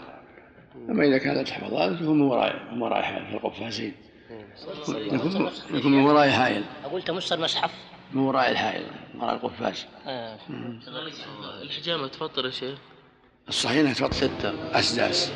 أما 0.89 1.08
إذا 1.08 1.17
كانت 1.17 1.47
تحفظانه 1.47 1.97
فهو 1.97 2.13
من 2.13 2.21
وراء 2.21 2.55
من 2.71 2.82
وراء 2.82 3.01
حائل 3.01 3.25
في 3.25 3.34
القفازين 3.34 3.93
يكون 4.89 5.51
يكون 5.73 5.91
من 5.91 6.03
وراء 6.03 6.29
حائل. 6.29 6.63
أقول 6.86 7.01
تمس 7.01 7.34
المصحف 7.34 7.71
من 8.13 8.21
وراء 8.21 8.51
الحائل 8.51 8.84
من 9.13 9.21
وراء 9.21 9.36
القفاز 9.36 9.86
آه. 10.08 10.38
الحجامة 11.62 12.08
تفطر 12.08 12.45
يا 12.45 12.51
شيخ. 12.51 12.77
الصحيح 13.49 13.79
إنها 13.79 13.93
تفطر 13.93 14.13
ستة. 14.13 14.53
أسداس. 14.79 15.32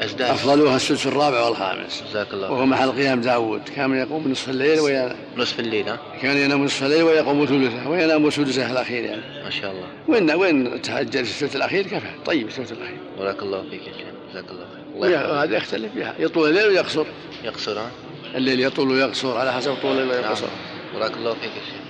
أسداس. 0.00 0.30
أفضلها 0.30 0.76
السدس 0.76 1.06
الرابع 1.06 1.46
والخامس. 1.46 2.02
جزاك 2.08 2.32
الله. 2.34 2.52
وهو 2.52 2.66
محل 2.66 2.90
قيام 2.90 3.20
داود. 3.20 3.62
كان 3.68 3.94
يقوم 3.94 4.28
نصف 4.28 4.48
الليل 4.48 4.80
وينام 4.80 5.16
نصف 5.36 5.60
الليل 5.60 5.88
ها؟ 5.88 5.98
كان 6.22 6.36
ينام 6.36 6.64
نصف 6.64 6.82
الليل 6.82 7.02
ويقوم 7.02 7.46
ثلثه 7.46 7.88
وينام 7.90 8.30
سدسه 8.30 8.72
الأخير 8.72 9.04
يعني. 9.04 9.44
ما 9.44 9.50
شاء 9.50 9.70
الله. 9.70 9.88
وين 10.08 10.30
وين 10.30 10.82
تهجد 10.82 11.10
في 11.10 11.20
الثلث 11.20 11.56
الأخير؟ 11.56 11.86
كفى. 11.86 12.10
طيب 12.24 12.46
الثلث 12.46 12.72
الأخير. 12.72 12.98
بارك 13.18 13.42
الله 13.42 13.62
فيك 13.70 13.86
يا 13.86 13.92
شيخ. 13.92 14.15
جزاك 14.36 14.50
الله 14.50 14.66
خير. 15.00 15.30
وهذا 15.30 15.56
يختلف 15.56 15.92
فيها. 15.92 16.14
يطول 16.18 16.48
الليل 16.48 16.66
ويقصر. 16.66 17.06
يقصر 17.44 17.78
ها؟ 17.78 17.90
الليل 18.34 18.60
يطول 18.60 18.90
ويقصر 18.90 19.36
على 19.36 19.52
حسب 19.52 19.74
طول 19.82 19.90
الليل 19.90 20.06
نعم. 20.06 20.24
ويقصر. 20.24 20.46
بارك 20.94 21.16
الله 21.16 21.34
فيك 21.34 21.42
يا 21.44 21.60
شيخ. 21.66 21.86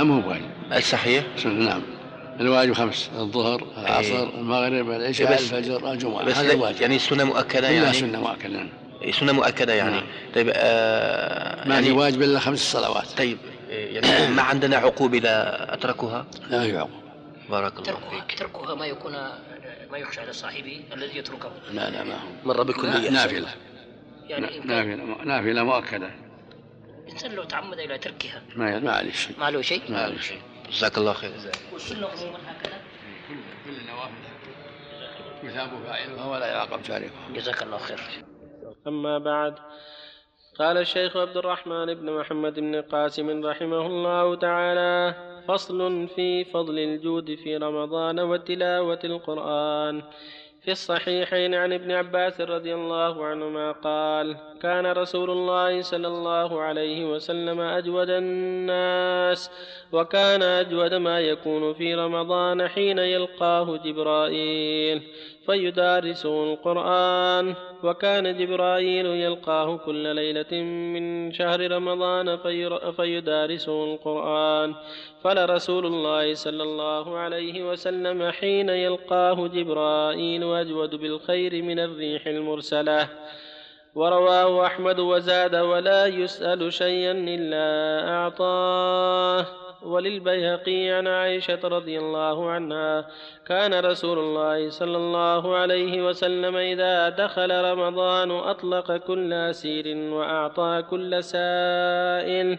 أم 0.00 0.10
هو 0.10 0.30
واجب 0.30 0.50
الصحيح؟ 0.72 1.24
نعم. 1.44 1.82
الواجب 2.40 2.72
خمس 2.72 3.10
الظهر 3.18 3.66
العصر 3.78 4.22
المغرب 4.22 4.90
العشاء 4.90 5.28
إيه، 5.28 5.34
الفجر 5.34 5.92
الجمعة 5.92 6.24
بس 6.24 6.36
هذا 6.36 6.54
واجب. 6.54 6.80
يعني 6.80 6.98
سنة 6.98 7.24
مؤكدة 7.24 7.68
يعني؟ 7.68 7.92
سنة 7.92 8.20
مؤكدة. 8.20 8.48
نعم. 8.48 8.68
سنة 9.12 9.32
مؤكدة 9.32 9.72
يعني. 9.72 9.96
نعم. 9.96 10.04
طيب 10.34 10.52
آه 10.54 11.68
ما 11.68 11.80
في 11.80 11.86
يعني 11.86 11.90
واجب 11.90 12.22
إلا 12.22 12.38
خمس 12.38 12.72
صلوات. 12.72 13.06
طيب 13.18 13.38
آه، 13.70 13.74
يعني 13.74 14.34
ما 14.34 14.42
عندنا 14.42 14.76
عقوبة 14.76 15.18
إذا 15.18 15.66
أتركوها؟ 15.74 16.26
لا 16.50 16.64
يعقوب. 16.64 16.90
بارك 17.50 17.72
الله 17.78 17.98
فيك. 18.10 18.38
تركها 18.38 18.74
ما 18.74 18.86
يكون 18.86 19.14
ما 19.92 19.98
يخشى 19.98 20.20
على 20.20 20.32
صاحبه 20.32 20.84
الذي 20.92 21.18
يتركه. 21.18 21.52
لا 21.70 21.90
لا 21.90 22.04
ما 22.04 22.14
هو. 22.14 22.28
مرة 22.44 22.62
بالكلية 22.62 23.10
نافلة. 23.10 23.54
يعني 24.26 24.58
نافلة 24.58 25.24
نافلة 25.24 25.64
مؤكدة. 25.64 26.10
الإنسان 27.06 27.32
لو 27.32 27.44
تعمد 27.44 27.78
إلى 27.78 27.98
تركها. 27.98 28.42
ما 28.56 28.78
ما 28.78 28.92
عليه 28.92 29.12
شيء. 29.12 29.38
ما 29.38 29.50
له 29.50 29.62
شيء؟ 29.62 29.90
ما 29.90 30.02
عليه 30.02 30.18
شيء. 30.18 30.42
جزاك 30.70 30.98
الله 30.98 31.12
خير. 31.12 31.32
والسنة 31.72 32.08
عموما 32.08 32.38
هكذا؟ 32.46 32.80
كل 33.64 33.70
النوافل 33.70 34.12
يثاب 35.42 35.70
فاعلها 35.86 36.26
ولا 36.26 36.46
يعاقب 36.46 36.82
تاركها 36.82 37.28
جزاك 37.34 37.62
الله 37.62 37.78
خير. 37.78 38.00
أما 38.86 39.18
بعد 39.18 39.54
قال 40.58 40.76
الشيخ 40.76 41.16
عبد 41.16 41.36
الرحمن 41.36 41.94
بن 41.94 42.12
محمد 42.12 42.60
بن 42.60 42.80
قاسم 42.80 43.46
رحمه 43.46 43.86
الله 43.86 44.34
تعالى 44.34 45.14
فصل 45.48 46.08
في 46.08 46.44
فضل 46.44 46.78
الجود 46.78 47.34
في 47.34 47.56
رمضان 47.56 48.20
وتلاوة 48.20 48.98
القرآن. 49.04 50.02
في 50.64 50.70
الصحيحين 50.70 51.54
عن 51.54 51.72
ابن 51.72 51.92
عباس 51.92 52.40
رضي 52.40 52.74
الله 52.74 53.24
عنهما 53.24 53.72
قال 53.72 54.36
كان 54.62 54.86
رسول 54.86 55.30
الله 55.30 55.82
صلى 55.82 56.08
الله 56.08 56.60
عليه 56.60 57.04
وسلم 57.04 57.60
أجود 57.60 58.10
الناس 58.10 59.50
وكان 59.92 60.42
أجود 60.42 60.94
ما 60.94 61.20
يكون 61.20 61.72
في 61.74 61.94
رمضان 61.94 62.68
حين 62.68 62.98
يلقاه 62.98 63.76
جبرائيل 63.76 65.02
فيدارسه 65.46 66.52
القرآن. 66.52 67.54
وكان 67.84 68.36
جبرائيل 68.38 69.06
يلقاه 69.06 69.76
كل 69.76 70.14
ليلة 70.14 70.62
من 70.62 71.32
شهر 71.32 71.70
رمضان 71.70 72.38
فيدارسه 72.96 73.84
القرآن. 73.84 74.74
فلرسول 75.24 75.86
الله 75.86 76.34
صلى 76.34 76.62
الله 76.62 77.18
عليه 77.18 77.70
وسلم 77.70 78.30
حين 78.30 78.68
يلقاه 78.68 79.48
جبرائيل 79.48 80.44
أجود 80.44 80.94
بالخير 80.94 81.62
من 81.62 81.78
الريح 81.78 82.26
المرسلة. 82.26 83.08
ورواه 83.94 84.66
أحمد 84.66 85.00
وزاد 85.00 85.54
ولا 85.54 86.06
يسأل 86.06 86.72
شيئا 86.72 87.12
إلا 87.12 88.08
أعطاه. 88.08 89.61
وللبيهقي 89.84 90.88
عن 90.90 91.06
عائشة 91.06 91.58
رضي 91.64 91.98
الله 91.98 92.50
عنها 92.50 93.08
كان 93.46 93.84
رسول 93.84 94.18
الله 94.18 94.70
صلى 94.70 94.96
الله 94.96 95.56
عليه 95.56 96.08
وسلم 96.08 96.56
إذا 96.56 97.08
دخل 97.08 97.64
رمضان 97.64 98.30
أطلق 98.30 98.96
كل 98.96 99.32
أسير 99.32 99.96
وأعطى 99.96 100.84
كل 100.90 101.24
سائل. 101.24 102.58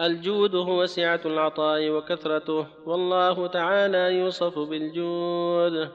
الجود 0.00 0.54
هو 0.54 0.86
سعة 0.86 1.20
العطاء 1.24 1.90
وكثرته 1.90 2.66
والله 2.86 3.46
تعالى 3.46 4.14
يوصف 4.14 4.58
بالجود. 4.58 5.88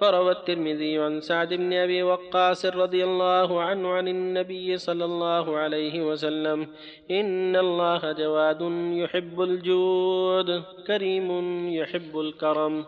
فروى 0.00 0.32
الترمذي 0.32 0.98
عن 0.98 1.20
سعد 1.20 1.54
بن 1.54 1.72
أبي 1.72 2.02
وقاص 2.02 2.66
رضي 2.66 3.04
الله 3.04 3.62
عنه 3.62 3.88
عن 3.88 4.08
النبي 4.08 4.76
صلى 4.76 5.04
الله 5.04 5.58
عليه 5.58 6.00
وسلم 6.00 6.66
إن 7.10 7.56
الله 7.56 8.12
جواد 8.12 8.60
يحب 9.02 9.40
الجود 9.42 10.62
كريم 10.86 11.28
يحب 11.68 12.20
الكرم. 12.20 12.84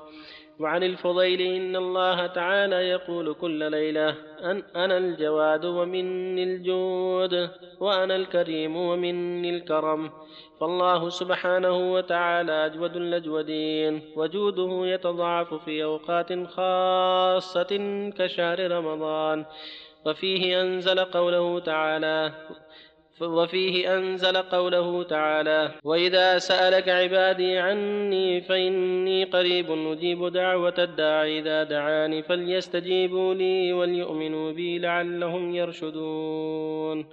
وعن 0.60 0.82
الفضيل 0.82 1.40
إن 1.40 1.76
الله 1.76 2.26
تعالى 2.26 2.76
يقول 2.76 3.34
كل 3.34 3.70
ليلة 3.70 4.08
أن 4.44 4.62
أنا 4.76 4.98
الجواد 4.98 5.64
ومني 5.64 6.42
الجود 6.44 7.50
وأنا 7.80 8.16
الكريم 8.16 8.76
ومني 8.76 9.50
الكرم 9.56 10.10
فالله 10.60 11.08
سبحانه 11.08 11.92
وتعالى 11.92 12.66
أجود 12.66 12.96
الأجودين 12.96 14.00
وجوده 14.16 14.86
يتضاعف 14.86 15.54
في 15.54 15.84
أوقات 15.84 16.32
خاصة 16.48 17.70
كشهر 18.18 18.70
رمضان 18.70 19.44
وفيه 20.06 20.60
أنزل 20.62 21.00
قوله 21.00 21.60
تعالى 21.60 22.32
وفيه 23.22 23.96
أنزل 23.98 24.36
قوله 24.36 25.02
تعالى 25.02 25.70
وإذا 25.84 26.38
سألك 26.38 26.88
عبادي 26.88 27.58
عني 27.58 28.40
فإني 28.40 29.24
قريب 29.24 29.70
أجيب 29.70 30.26
دعوة 30.32 30.74
الداعي 30.78 31.38
إذا 31.38 31.62
دعاني 31.62 32.22
فليستجيبوا 32.22 33.34
لي 33.34 33.72
وليؤمنوا 33.72 34.52
بي 34.52 34.78
لعلهم 34.78 35.54
يرشدون 35.54 37.06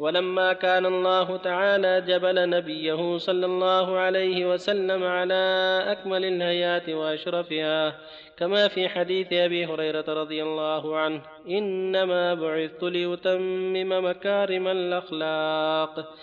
ولما 0.00 0.52
كان 0.52 0.86
الله 0.86 1.36
تعالى 1.36 2.00
جبل 2.00 2.50
نبيه 2.50 3.18
صلى 3.18 3.46
الله 3.46 3.98
عليه 3.98 4.52
وسلم 4.52 5.04
على 5.04 5.44
أكمل 5.86 6.24
الهيات 6.24 6.88
وأشرفها 6.88 7.98
كما 8.36 8.68
في 8.68 8.88
حديث 8.88 9.32
أبي 9.32 9.66
هريرة 9.66 10.04
رضي 10.08 10.42
الله 10.42 10.96
عنه 10.96 11.22
إنما 11.48 12.34
بعثت 12.34 12.82
لأتمم 12.82 14.04
مكارم 14.04 14.68
الأخلاق. 14.68 16.14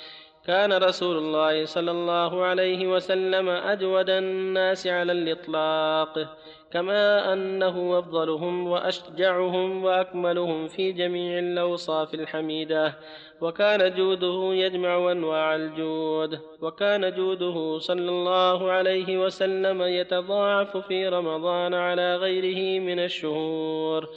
كان 0.45 0.73
رسول 0.73 1.17
الله 1.17 1.65
صلى 1.65 1.91
الله 1.91 2.45
عليه 2.45 2.87
وسلم 2.87 3.49
أجود 3.49 4.09
الناس 4.09 4.87
على 4.87 5.11
الإطلاق. 5.11 6.37
كما 6.71 7.33
أنه 7.33 7.99
أفضلهم 7.99 8.67
وأشجعهم 8.67 9.83
وأكملهم 9.83 10.67
في 10.67 10.91
جميع 10.91 11.39
الأوصاف 11.39 12.13
الحميدة. 12.13 12.93
وكان 13.41 13.95
جوده 13.95 14.53
يجمع 14.53 15.11
أنواع 15.11 15.55
الجود. 15.55 16.39
وكان 16.61 17.15
جوده 17.15 17.77
صلى 17.79 18.09
الله 18.09 18.71
عليه 18.71 19.17
وسلم 19.17 19.81
يتضاعف 19.81 20.77
في 20.77 21.07
رمضان 21.07 21.73
على 21.73 22.15
غيره 22.15 22.79
من 22.79 22.99
الشهور. 22.99 24.09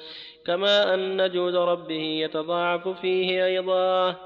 كما 0.47 0.95
أن 0.95 1.31
جود 1.31 1.55
ربه 1.55 2.03
يتضاعف 2.25 2.89
فيه 2.89 3.45
أيضا. 3.45 4.17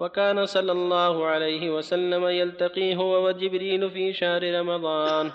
وكان 0.00 0.46
صلى 0.46 0.72
الله 0.72 1.26
عليه 1.26 1.70
وسلم 1.70 2.26
يلتقي 2.26 2.96
هو 2.96 3.26
وجبريل 3.26 3.90
في 3.90 4.12
شهر 4.12 4.60
رمضان. 4.60 5.30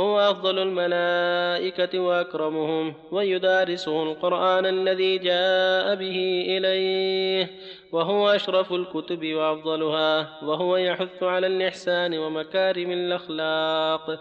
هو 0.00 0.20
أفضل 0.20 0.58
الملائكة 0.58 1.98
وأكرمهم 2.00 2.94
ويدارسه 3.10 4.02
القرآن 4.02 4.66
الذي 4.66 5.18
جاء 5.18 5.94
به 5.94 6.44
إليه 6.48 7.50
وهو 7.92 8.30
أشرف 8.30 8.72
الكتب 8.72 9.34
وأفضلها 9.34 10.38
وهو 10.44 10.76
يحث 10.76 11.22
على 11.22 11.46
الإحسان 11.46 12.18
ومكارم 12.18 12.90
الأخلاق. 12.90 14.20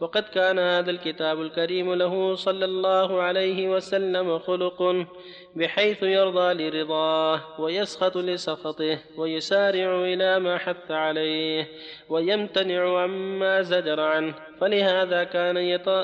وقد 0.00 0.22
كان 0.22 0.58
هذا 0.58 0.90
الكتاب 0.90 1.40
الكريم 1.40 1.94
له 1.94 2.34
صلى 2.34 2.64
الله 2.64 3.22
عليه 3.22 3.68
وسلم 3.68 4.38
خلق 4.38 5.06
بحيث 5.56 6.02
يرضى 6.02 6.54
لرضاه 6.54 7.40
ويسخط 7.60 8.16
لسخطه 8.16 8.98
ويسارع 9.16 10.00
إلى 10.00 10.38
ما 10.38 10.58
حث 10.58 10.90
عليه 10.90 11.68
ويمتنع 12.08 13.02
عما 13.02 13.62
زجر 13.62 14.00
عنه. 14.00 14.34
فلهذا 14.60 15.24
كان 15.24 15.56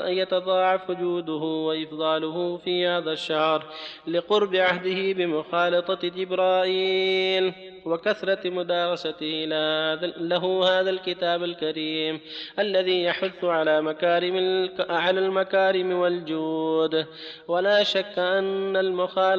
يتضاعف 0.07 0.91
جوده 0.91 1.33
وإفضاله 1.33 2.57
في 2.57 2.87
هذا 2.87 3.11
الشهر 3.11 3.65
لقرب 4.07 4.55
عهده 4.55 5.13
بمخالطة 5.13 6.07
جبرائيل 6.07 7.53
وكثرة 7.85 8.49
مدارسته 8.49 9.45
له 10.17 10.63
هذا 10.63 10.89
الكتاب 10.89 11.43
الكريم 11.43 12.19
الذي 12.59 13.03
يحث 13.03 13.43
على 13.43 13.81
مكارم 13.81 14.35
على 14.89 15.19
المكارم 15.19 15.91
والجود. 15.91 17.05
ولا 17.47 17.83
شك 17.83 18.19
أن 18.19 18.77
المخالطة 18.77 19.38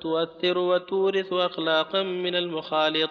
تؤثر 0.00 0.58
وتورث 0.58 1.32
أخلاقا 1.32 2.02
من 2.02 2.36
المخالط. 2.36 3.10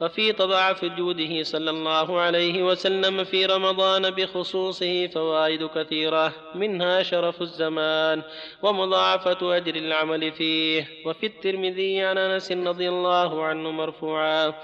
وفي 0.00 0.32
تضاعف 0.32 0.84
جوده 0.84 1.42
صلى 1.42 1.70
الله 1.70 2.20
عليه 2.20 2.62
وسلم 2.62 3.24
في 3.24 3.46
رمضان 3.46 4.10
بخصوصه 4.10 5.06
فوائد 5.06 5.66
كثيرة 5.66 6.32
منها 6.54 7.02
شرف 7.02 7.42
الزمان 7.42 8.22
ومضاعفة 8.62 9.56
أجر 9.56 9.74
العمل 9.74 10.32
فيه. 10.32 10.88
وفي 11.06 11.26
الترمذي 11.26 12.00
عن 12.00 12.18
أنس 12.18 12.52
رضي 12.52 12.88
الله 12.88 13.44
عنه 13.44 13.70
مرفوعا 13.70 14.54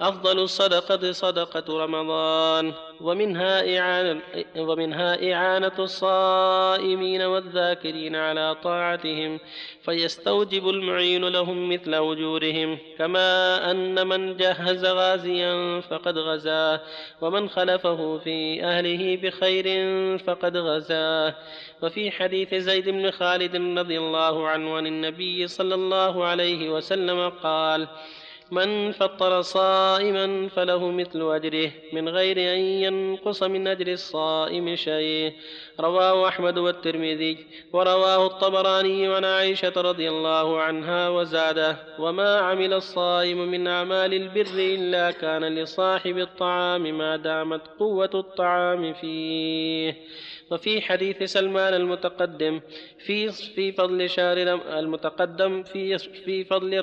أفضل 0.00 0.38
الصدقة 0.38 1.12
صدقة 1.12 1.84
رمضان. 1.84 2.72
ومنها 3.00 3.78
إعانة, 3.78 4.20
ومنها 4.56 5.32
إعانة 5.32 5.72
الصائمين 5.78 7.22
والذاكرين 7.22 8.16
على 8.16 8.56
طاعتهم 8.62 9.40
فيستوجب 9.84 10.68
المعين 10.68 11.24
لهم 11.24 11.72
مثل 11.72 11.94
أجورهم. 11.94 12.78
كما 12.98 13.70
أن 13.70 14.06
من 14.06 14.36
جهز 14.36 14.84
غازيا 14.84 15.80
فقد 15.80 16.18
غزاه 16.18 16.80
ومن 17.20 17.48
خلفه 17.48 18.18
في 18.18 18.64
أهله 18.64 19.16
بخير 19.16 19.68
فقد 20.18 20.56
غزاه. 20.56 21.34
وفي 21.82 22.10
حديث 22.10 22.54
زيد 22.54 22.88
بن 22.88 23.10
خالد 23.10 23.78
رضي 23.78 23.98
الله 23.98 24.48
عنه 24.48 24.76
عن 24.76 24.86
النبي 24.86 25.48
صلى 25.48 25.74
الله 25.74 26.24
عليه 26.24 26.70
وسلم 26.70 27.28
قال 27.28 27.88
من 28.50 28.92
فطر 28.92 29.42
صائما 29.42 30.48
فله 30.48 30.90
مثل 30.90 31.34
أجره 31.34 31.70
من 31.92 32.08
غير 32.08 32.36
أن 32.54 32.58
ينقص 32.58 33.42
من 33.42 33.68
أجر 33.68 33.92
الصائم 33.92 34.76
شيء. 34.76 35.32
رواه 35.80 36.28
أحمد 36.28 36.58
والترمذي 36.58 37.46
ورواه 37.72 38.26
الطبراني 38.26 39.14
عن 39.14 39.24
عائشة 39.24 39.72
رضي 39.76 40.08
الله 40.08 40.60
عنها 40.60 41.08
وزاده. 41.08 41.76
وما 41.98 42.38
عمل 42.38 42.72
الصائم 42.72 43.38
من 43.50 43.68
أعمال 43.68 44.14
البر 44.14 44.58
إلا 44.58 45.10
كان 45.10 45.44
لصاحب 45.44 46.18
الطعام 46.18 46.98
ما 46.98 47.16
دامت 47.16 47.62
قوة 47.78 48.10
الطعام 48.14 48.92
فيه. 48.92 49.96
وفي 50.50 50.80
حديث 50.80 51.22
سلمان 51.22 51.74
المتقدم 51.74 52.60
في 53.06 53.28
في 53.28 53.72
فضل 53.72 54.10
شهر 54.10 54.36
المتقدم 54.78 55.62
في 55.62 55.98
في 55.98 56.44
فضل 56.44 56.82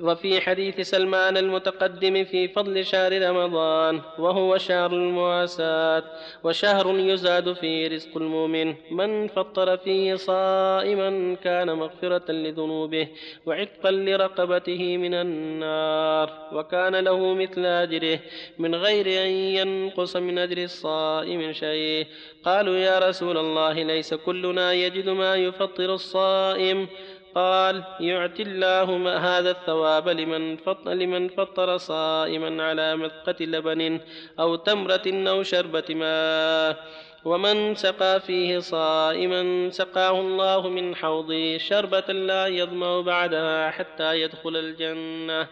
وفي 0.00 0.40
حديث 0.40 0.80
سلمان 0.80 1.36
المتقدم 1.36 2.24
في 2.24 2.48
فضل 2.48 2.84
شهر 2.86 3.30
رمضان 3.30 4.00
وهو 4.18 4.58
شهر 4.58 4.92
المواساة 4.92 6.02
وشهر 6.44 6.98
يزاد 6.98 7.52
فيه 7.52 7.88
رزق 7.88 8.16
المؤمن. 8.16 8.74
من 8.90 9.28
فطر 9.28 9.76
فيه 9.76 10.14
صائما 10.14 11.36
كان 11.44 11.72
مغفرة 11.72 12.32
لذنوبه 12.32 13.08
وعتقا 13.46 13.90
لرقبته 13.90 14.96
من 14.96 15.14
النار 15.14 16.48
وكان 16.52 16.96
له 16.96 17.34
مثل 17.34 17.66
أجره 17.66 18.18
من 18.58 18.74
غير 18.74 19.06
أن 19.06 19.30
ينقص 19.30 20.16
من 20.16 20.38
أجر 20.38 20.58
الصائم 20.62 21.52
شيء. 21.52 22.06
قالوا 22.44 22.76
يا 22.76 22.98
رسول 22.98 23.38
الله 23.38 23.72
ليس 23.72 24.14
كلنا 24.14 24.72
يجد 24.72 25.08
ما 25.08 25.36
يفطر 25.36 25.94
الصائم. 25.94 26.88
قال 27.36 27.84
يعطي 28.00 28.42
الله 28.42 28.88
هذا 29.18 29.50
الثواب 29.50 30.08
لمن 30.08 30.56
فطر, 30.56 30.92
لمن 30.92 31.28
فطر 31.28 31.76
صائما 31.76 32.62
على 32.62 32.96
مذقة 32.96 33.36
لبن 33.40 34.00
أو 34.40 34.56
تمرة 34.56 35.02
أو 35.06 35.42
شربة 35.42 35.84
ماء 35.90 36.76
ومن 37.24 37.74
سقى 37.74 38.20
فيه 38.20 38.58
صائما 38.58 39.70
سقاه 39.70 40.20
الله 40.20 40.68
من 40.68 40.96
حوضه 40.96 41.58
شربة 41.58 42.12
لا 42.12 42.46
يظمأ 42.46 43.00
بعدها 43.00 43.70
حتى 43.70 44.20
يدخل 44.20 44.56
الجنة. 44.56 45.48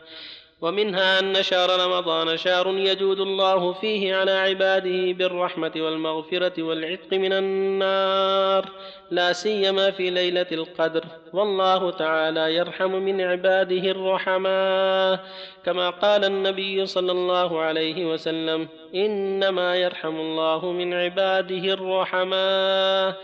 ومنها 0.64 1.20
أن 1.20 1.42
شهر 1.42 1.86
رمضان 1.86 2.36
شهر 2.36 2.68
يجود 2.68 3.20
الله 3.20 3.72
فيه 3.72 4.14
على 4.14 4.30
عباده 4.30 5.12
بالرحمة 5.12 5.72
والمغفرة 5.76 6.62
والعتق 6.62 7.12
من 7.12 7.32
النار 7.32 8.68
لا 9.10 9.32
سيما 9.32 9.90
في 9.90 10.10
ليلة 10.10 10.46
القدر. 10.52 11.04
والله 11.32 11.90
تعالى 11.90 12.54
يرحم 12.54 12.90
من 12.90 13.20
عباده 13.20 13.90
الرحماء. 13.90 15.24
كما 15.64 15.90
قال 15.90 16.24
النبي 16.24 16.86
صلى 16.86 17.12
الله 17.12 17.60
عليه 17.60 18.04
وسلم 18.04 18.68
إنما 18.94 19.76
يرحم 19.76 20.16
الله 20.16 20.72
من 20.72 20.94
عباده 20.94 21.74
الرحماء. 21.74 23.16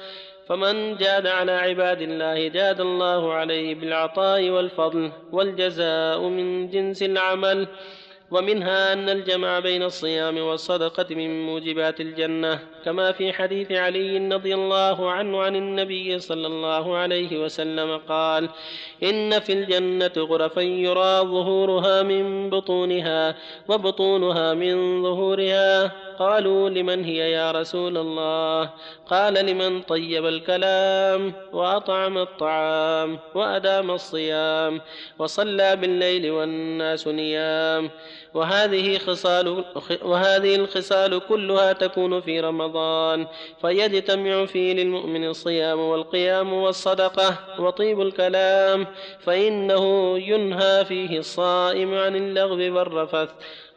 فمن 0.50 0.96
جاد 0.96 1.26
على 1.26 1.52
عباد 1.52 2.00
الله 2.02 2.48
جاد 2.48 2.80
الله 2.80 3.32
عليه 3.32 3.74
بالعطاء 3.74 4.50
والفضل 4.50 5.12
والجزاء 5.32 6.20
من 6.20 6.70
جنس 6.70 7.02
العمل. 7.02 7.68
ومنها 8.30 8.92
أن 8.92 9.08
الجمع 9.08 9.58
بين 9.58 9.82
الصيام 9.82 10.38
والصدقة 10.38 11.14
من 11.14 11.46
موجبات 11.46 12.00
الجنة 12.00 12.58
كما 12.84 13.12
في 13.12 13.32
حديث 13.32 13.72
علي 13.72 14.18
رضي 14.18 14.54
الله 14.54 15.10
عنه 15.10 15.42
عن 15.42 15.56
النبي 15.56 16.18
صلى 16.18 16.46
الله 16.46 16.96
عليه 16.96 17.44
وسلم 17.44 17.96
قال 17.96 18.48
إن 19.02 19.40
في 19.40 19.52
الجنة 19.52 20.12
غرفا 20.16 20.60
يرى 20.60 21.20
ظهورها 21.20 22.02
من 22.02 22.50
بطونها 22.50 23.36
وبطونها 23.68 24.54
من 24.54 25.02
ظهورها. 25.02 25.92
قالوا 26.20 26.68
لمن 26.68 27.04
هي 27.04 27.30
يا 27.30 27.50
رسول 27.50 27.96
الله؟ 27.98 28.70
قال 29.10 29.34
لمن 29.34 29.82
طيب 29.82 30.26
الكلام 30.26 31.32
وأطعم 31.52 32.18
الطعام 32.18 33.18
وأدام 33.34 33.90
الصيام 33.90 34.80
وصلى 35.18 35.76
بالليل 35.76 36.30
والناس 36.30 37.08
نيام. 37.08 37.90
وهذه 38.34 38.98
خصال 38.98 39.64
وهذه 40.02 40.54
الخصال 40.54 41.20
كلها 41.28 41.72
تكون 41.72 42.20
في 42.20 42.40
رمضان 42.40 43.26
فيجتمع 43.60 44.44
فيه 44.46 44.74
للمؤمن 44.74 45.24
الصيام 45.24 45.78
والقيام 45.80 46.52
والصدقة 46.52 47.38
وطيب 47.58 48.00
الكلام 48.00 48.86
فإنه 49.20 50.18
ينهى 50.18 50.84
فيه 50.84 51.18
الصائم 51.18 51.94
عن 51.94 52.16
اللغو 52.16 52.76
والرفث. 52.78 53.30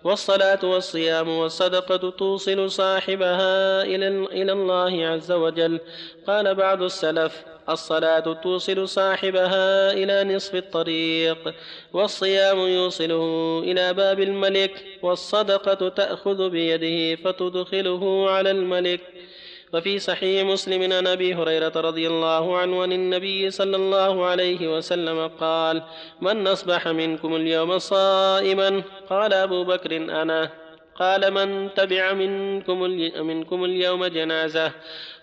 والصلاة 0.04 0.60
والصيام 0.64 1.30
والصدقة 1.30 2.10
توصل 2.10 2.72
صاحبها 2.72 3.84
إلى 3.84 4.51
الله 4.51 5.08
عز 5.08 5.32
وجل. 5.32 5.80
قال 6.28 6.56
بعض 6.56 6.82
السلف 6.82 7.43
الصلاة 7.70 8.34
توصل 8.34 8.89
صاحبها 8.89 9.91
إلى 9.93 10.36
نصف 10.36 10.56
الطريق 10.56 11.54
والصيام 11.93 12.60
يوصله 12.60 13.60
إلى 13.66 13.93
باب 13.93 14.20
الملك 14.20 14.86
والصدقة 15.01 15.89
تأخذ 15.89 16.49
بيده 16.49 17.22
فتدخله 17.24 18.30
على 18.30 18.51
الملك. 18.51 19.01
وفي 19.74 19.99
صحيح 19.99 20.45
مسلم 20.45 20.93
عن 20.93 21.07
أبي 21.07 21.36
هريرة 21.36 21.74
رضي 21.76 22.07
الله 22.07 22.57
عنه 22.57 22.82
عن 22.82 22.91
النبي 22.91 23.51
صلى 23.51 23.76
الله 23.76 24.26
عليه 24.26 24.78
وسلم 24.78 25.28
قال 25.28 25.84
من 26.21 26.47
أصبح 26.47 26.88
منكم 26.88 27.36
اليوم 27.36 27.80
صائما؟ 27.80 28.84
قال 29.09 29.34
أبو 29.34 29.63
بكر 29.63 29.97
أنا. 29.97 30.49
قال 30.95 31.34
من 31.34 31.74
تبع 31.74 32.13
منكم 32.13 32.82
منكم 33.19 33.65
اليوم 33.65 34.05
جنازة؟ 34.05 34.71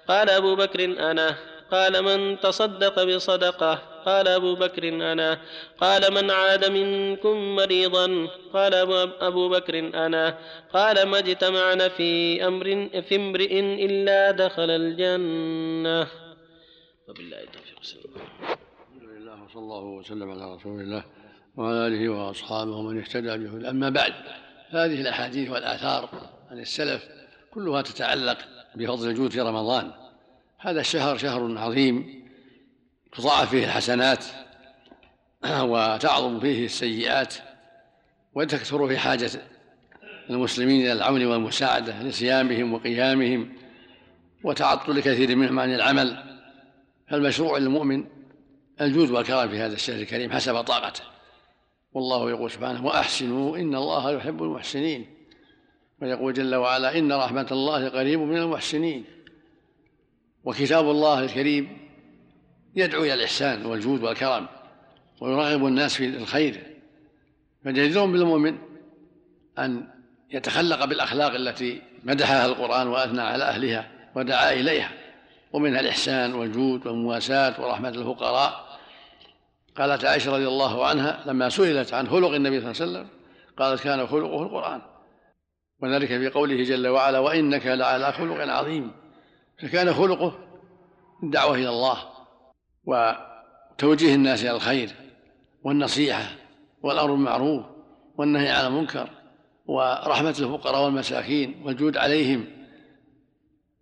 قال 0.09 0.31
أبو 0.31 0.57
بكر 0.57 0.85
أنا. 0.85 1.37
قال 1.71 2.03
من 2.03 2.41
تصدق 2.41 3.05
بصدقة؟ 3.05 3.75
قال 4.05 4.29
أبو 4.29 4.55
بكر 4.55 4.89
أنا. 4.89 5.41
قال 5.81 6.15
من 6.15 6.31
عاد 6.31 6.71
منكم 6.71 7.57
مريضا؟ 7.57 8.29
قال 8.53 8.75
أبو 9.21 9.49
بكر 9.49 9.79
أنا. 9.79 10.39
قال 10.73 11.03
ما 11.09 11.19
اجتمعنا 11.19 11.89
في 11.89 12.47
أمر 12.47 12.65
في 13.09 13.17
امرئ 13.17 13.61
إلا 13.87 14.31
دخل 14.31 14.71
الجنة. 14.71 16.07
وبالله 17.09 17.43
التوفيق 17.43 17.79
الحمد 18.41 19.03
لله 19.03 19.45
وصلى 19.45 19.63
الله 19.63 19.85
وسلم 19.85 20.31
على 20.31 20.55
رسول 20.55 20.81
الله 20.81 21.05
وعلى 21.57 21.87
آله 21.87 22.09
وأصحابه 22.09 22.71
ومن 22.71 22.99
اهتدى 22.99 23.39
به 23.39 23.71
أما 23.71 23.89
بعد 23.91 24.13
هذه 24.71 25.01
الأحاديث 25.01 25.51
والآثار 25.51 26.09
عن 26.51 26.59
السلف 26.59 27.09
كلها 27.55 27.83
تتعلق 27.83 28.39
بفضل 28.75 29.09
الجود 29.09 29.31
في 29.31 29.41
رمضان. 29.41 29.93
هذا 30.63 30.81
الشهر 30.81 31.17
شهر 31.17 31.59
عظيم 31.59 32.25
تضاعف 33.13 33.51
فيه 33.51 33.65
الحسنات 33.65 34.25
وتعظم 35.45 36.41
فيه 36.41 36.65
السيئات 36.65 37.35
وتكثر 38.35 38.89
في 38.89 38.99
حاجة 38.99 39.31
المسلمين 40.31 40.81
إلى 40.81 40.93
العون 40.93 41.27
والمساعدة 41.27 42.03
لصيامهم 42.03 42.75
وقيامهم 42.75 43.53
وتعطل 44.45 45.01
كثير 45.01 45.37
منهم 45.37 45.59
عن 45.59 45.75
العمل. 45.75 46.25
فالمشروع 47.09 47.59
للمؤمن 47.59 48.05
الجود 48.81 49.11
والكرم 49.11 49.49
في 49.49 49.59
هذا 49.59 49.75
الشهر 49.75 50.01
الكريم 50.01 50.33
حسب 50.33 50.61
طاقته. 50.61 51.03
والله 51.93 52.31
يقول 52.31 52.51
سبحانه 52.51 52.87
وأحسنوا 52.87 53.57
إن 53.57 53.75
الله 53.75 54.11
يحب 54.11 54.43
المحسنين 54.43 55.07
ويقول 56.03 56.33
جل 56.33 56.55
وعلا 56.55 56.99
إن 56.99 57.13
رحمة 57.13 57.47
الله 57.53 57.89
قريب 57.89 58.21
من 58.21 58.37
المحسنين 58.37 59.05
وكتاب 60.45 60.91
الله 60.91 61.25
الكريم 61.25 61.79
يدعو 62.75 63.03
إلى 63.03 63.15
الإحسان 63.15 63.67
والجود 63.67 64.03
والكرم 64.03 64.47
ويرغب 65.21 65.67
الناس 65.67 65.95
في 65.95 66.07
الخير. 66.07 66.61
فجدير 67.65 68.05
بالمؤمن 68.05 68.59
أن 69.59 69.89
يتخلق 70.31 70.85
بالأخلاق 70.85 71.35
التي 71.35 71.83
مدحها 72.05 72.47
القرآن 72.47 72.89
وأثنى 72.89 73.21
على 73.21 73.45
أهلها 73.45 73.91
ودعا 74.17 74.53
إليها. 74.53 74.91
ومنها 75.53 75.81
الإحسان 75.81 76.35
والجود 76.35 76.87
والمواساة 76.87 77.61
ورحمة 77.61 77.89
الفقراء. 77.89 78.79
قالت 79.77 80.05
عائشة 80.05 80.33
رضي 80.33 80.49
الله 80.49 80.87
عنها 80.87 81.25
لما 81.27 81.49
سئلت 81.49 81.95
عن 81.95 82.09
خلق 82.09 82.31
النبي 82.31 82.61
صلى 82.61 82.71
الله 82.71 82.81
عليه 82.81 82.91
وسلم 82.91 83.09
قالت 83.57 83.83
كان 83.83 84.07
خلقه 84.07 84.43
القرآن. 84.43 84.83
وذلك 85.83 86.09
في 86.09 86.29
قوله 86.29 86.65
جل 86.65 86.89
وعلا 86.89 87.19
وإنك 87.19 87.67
لعلى 87.67 88.13
خلق 88.13 88.53
عظيم 88.53 89.00
فكان 89.63 89.95
خلقه 89.95 90.39
الدعوة 91.23 91.55
إلى 91.55 91.69
الله 91.69 91.97
وتوجيه 92.85 94.15
الناس 94.15 94.43
إلى 94.43 94.51
الخير 94.51 94.91
والنصيحة 95.65 96.33
والأمر 96.83 97.11
بالمعروف 97.13 97.65
والنهي 98.17 98.49
عن 98.49 98.67
المنكر 98.67 99.11
ورحمة 99.67 100.31
الفقراء 100.31 100.85
والمساكين 100.85 101.63
والجود 101.65 101.97
عليهم 101.97 102.47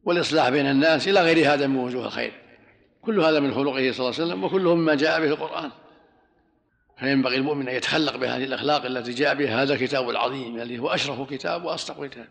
والإصلاح 0.04 0.48
بين 0.48 0.66
الناس 0.66 1.08
إلى 1.08 1.20
غير 1.20 1.52
هذا 1.52 1.66
من 1.66 1.76
وجوه 1.76 2.06
الخير. 2.06 2.32
كل 3.02 3.20
هذا 3.20 3.40
من 3.40 3.54
خلقه 3.54 3.92
صلى 3.92 4.08
الله 4.08 4.14
عليه 4.14 4.24
وسلم 4.24 4.44
وكله 4.44 4.74
مما 4.74 4.94
جاء 4.94 5.20
به 5.20 5.26
القرآن. 5.26 5.70
فينبغي 6.98 7.36
المؤمن 7.36 7.68
أن 7.68 7.74
يتخلق 7.74 8.16
بهذه 8.16 8.44
الأخلاق 8.44 8.84
التي 8.84 9.12
جاء 9.12 9.34
بها 9.34 9.62
هذا 9.62 9.74
الكتاب 9.74 10.10
العظيم 10.10 10.56
الذي 10.56 10.78
هو 10.78 10.88
أشرف 10.88 11.30
كتاب 11.30 11.64
وأصدق 11.64 12.06
كتاب. 12.06 12.28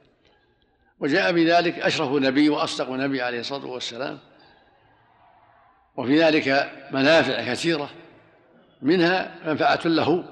وجاء 1.00 1.32
بذلك 1.32 1.80
أشرف 1.80 2.12
نبي 2.12 2.50
وأصدق 2.50 2.90
نبي 2.90 3.22
عليه 3.22 3.40
الصلاة 3.40 3.66
والسلام. 3.66 4.20
وفي 5.98 6.24
ذلك 6.24 6.72
منافع 6.92 7.54
كثيرة. 7.54 7.90
منها 8.82 9.36
منفعة 9.46 9.80
له 9.86 10.24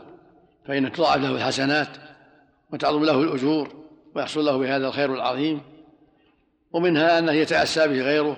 فإن 0.68 0.92
تضاعف 0.92 1.18
له 1.18 1.32
الحسنات 1.32 1.88
وتعظم 2.74 3.04
له 3.04 3.22
الأجور 3.22 3.86
ويحصل 4.16 4.46
له 4.46 4.58
بهذا 4.58 4.88
الخير 4.88 5.14
العظيم. 5.14 5.62
ومنها 6.72 7.20
أنه 7.20 7.32
يتأسى 7.32 7.88
به 7.88 8.02
غيره. 8.02 8.38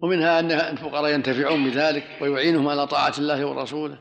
ومنها 0.00 0.40
أن 0.40 0.52
الفقراء 0.52 1.12
ينتفعون 1.12 1.64
بذلك 1.64 2.04
ويعينهم 2.20 2.68
على 2.68 2.86
طاعة 2.86 3.14
الله 3.18 3.46
ورسوله. 3.46 3.98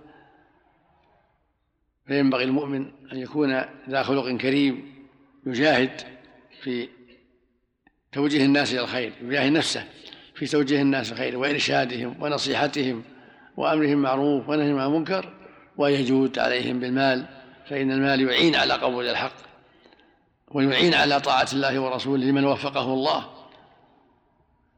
فينبغي 2.08 2.44
المؤمن 2.44 2.92
أن 3.12 3.18
يكون 3.18 3.62
ذا 3.90 4.04
خلق 4.04 4.38
كريم 4.38 4.96
يجاهد 5.46 6.15
في 6.66 6.90
توجيه 8.12 8.46
الناس 8.46 8.74
إلى 8.74 8.82
الخير 8.82 9.14
يجاهد 9.22 9.52
نفسه 9.52 9.84
في 10.36 10.46
توجيه 10.46 10.82
الناس 10.82 11.12
الخير 11.12 11.38
وإرشادهم 11.38 12.24
ونصيحتهم 12.24 13.04
وأمرهم 13.58 13.98
معروف 13.98 14.50
ونهيهم 14.50 14.80
عن 14.80 14.88
المنكر 14.88 15.34
ويجود 15.78 16.40
عليهم 16.40 16.80
بالمال 16.80 17.26
فإن 17.70 17.92
المال 17.92 18.22
يعين 18.22 18.56
على 18.56 18.74
قبول 18.74 19.08
الحق 19.08 19.36
ويعين 20.52 20.94
على 20.94 21.20
طاعة 21.20 21.48
الله 21.54 21.80
ورسوله 21.80 22.26
لمن 22.26 22.46
وفقه 22.46 22.94
الله. 22.94 23.26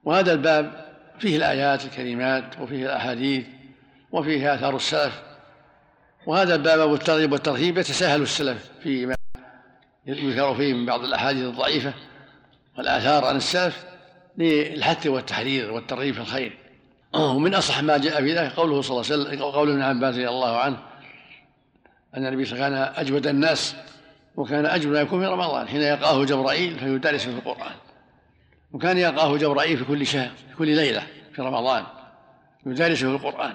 وهذا 0.03 0.33
الباب 0.33 0.95
فيه 1.19 1.38
الآيات 1.38 1.85
الكريمات 1.85 2.59
وفيه 2.61 2.85
الأحاديث 2.85 3.45
وفيه 4.11 4.53
آثار 4.53 4.75
السلف 4.75 5.21
وهذا 6.25 6.55
الباب 6.55 6.79
أبو 6.79 6.95
الترغيب 6.95 7.31
والترهيب 7.31 7.77
يتساهل 7.77 8.21
السلف 8.21 8.71
فيما 8.83 9.16
يذكر 10.08 10.55
فيه 10.55 10.74
من 10.74 10.86
بعض 10.86 11.03
الأحاديث 11.03 11.43
الضعيفة 11.43 11.93
والآثار 12.78 13.26
عن 13.26 13.36
السلف 13.36 13.86
للحث 14.38 15.08
والتحرير 15.08 15.72
والترغيب 15.72 16.14
في 16.14 16.20
الخير. 16.20 16.58
ومن 17.14 17.53
أصح 17.55 17.84
ما 17.84 17.97
جاء 17.97 18.22
في 18.22 18.36
ذلك 18.36 18.53
قوله 18.53 18.82
صلى 18.82 18.91
الله 18.91 19.12
عليه 19.12 19.24
وسلم 19.24 19.43
قول 19.43 19.70
ابن 19.72 19.82
عباس 19.82 20.16
رضي 20.16 20.30
الله 20.30 20.58
عنه 20.58 20.78
أن 22.18 22.26
النبي 22.26 22.45
كان 22.45 22.74
أجود 22.74 23.28
الناس 23.28 23.76
وكان 24.36 24.66
أجود 24.66 24.93
ما 24.93 25.01
يكون 25.01 25.20
في 25.20 25.28
رمضان 25.28 25.68
حين 25.68 25.82
يلقاه 25.82 26.26
جبرائيل 26.26 26.80
فيدرس 26.80 27.24
في 27.24 27.30
القرآن 27.30 27.76
وكان 28.72 28.97
يلقاه 28.97 29.38
جبرائيل 29.38 29.78
في 29.78 29.86
كل 29.86 30.05
شهر 30.05 30.32
في 30.49 30.55
كل 30.55 30.76
ليلة 30.76 31.03
في 31.36 31.41
رمضان 31.41 31.84
يدرسه 32.66 33.18
في 33.18 33.26
القرآن. 33.26 33.53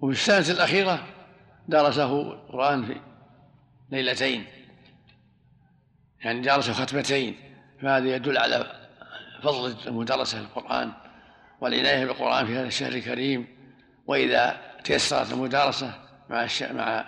وفي 0.00 0.12
السنة 0.12 0.56
الأخيرة 0.56 1.06
درسه 1.68 2.20
القرآن 2.20 2.86
في 2.86 2.96
ليلتين. 3.90 4.44
يعني 6.24 6.40
درسه 6.40 6.72
ختمتين 6.72 7.36
فهذا 7.82 8.16
يدل 8.16 8.38
على 8.38 8.66
فضل 9.42 9.76
المدرسة 9.86 10.40
للقرآن 10.40 10.92
والعناية 11.60 12.04
بالقرآن 12.04 12.46
في 12.46 12.52
هذا 12.52 12.66
الشهر 12.66 12.92
الكريم. 12.92 13.46
وإذا 14.06 14.60
تيسرت 14.84 15.32
المدارسة 15.32 15.94
مع 16.30 16.46
مع 16.72 17.04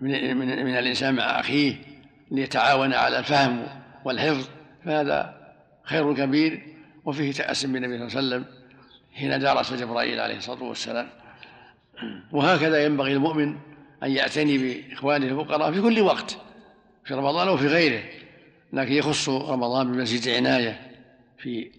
من, 0.00 0.36
من, 0.36 0.64
من 0.64 0.78
الإنسان 0.78 1.14
مع 1.14 1.40
أخيه 1.40 1.76
ليتعاون 2.30 2.94
على 2.94 3.18
الفهم 3.18 3.66
والحفظ 4.04 4.48
فهذا 4.84 5.34
خير 5.84 6.14
كبير. 6.14 6.76
وفيه 7.04 7.32
تأسم 7.32 7.72
بالنبي 7.72 8.10
صلى 8.10 8.20
الله 8.20 8.34
عليه 8.34 8.44
وسلم 8.44 8.44
حين 9.14 9.38
درس 9.38 9.72
جبرائيل 9.72 10.20
عليه 10.20 10.36
الصلاة 10.36 10.62
والسلام. 10.62 11.08
وهكذا 12.32 12.84
ينبغي 12.84 13.12
المؤمن 13.12 13.58
أن 14.02 14.10
يعتني 14.10 14.58
بإخوانه 14.58 15.26
الفقراء 15.26 15.72
في 15.72 15.80
كل 15.80 16.00
وقت. 16.00 16.45
في 17.06 17.14
رمضان 17.14 17.48
وفي 17.48 17.66
غيره 17.66 18.02
لكن 18.72 18.92
يخص 18.92 19.28
رمضان 19.28 19.92
بمزيد 19.92 20.28
عناية 20.28 20.80
في 21.38 21.70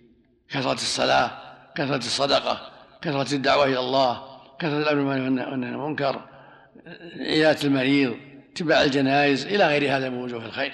كثرة 0.50 0.74
الصلاة 0.74 1.32
كثرة 1.76 1.98
الصدقة 1.98 2.72
كثرة 3.02 3.36
الدعوة 3.36 3.66
إلى 3.66 3.80
الله 3.80 4.24
كثرة 4.60 4.78
الأمر 4.78 5.00
والنهي 5.00 5.70
المنكر 5.70 6.22
عيادة 7.20 7.64
المريض 7.64 8.18
اتباع 8.52 8.84
الجنائز 8.84 9.46
إلى 9.46 9.68
غير 9.68 9.98
هذا 9.98 10.10
من 10.10 10.18
وجوه 10.18 10.46
الخير. 10.46 10.74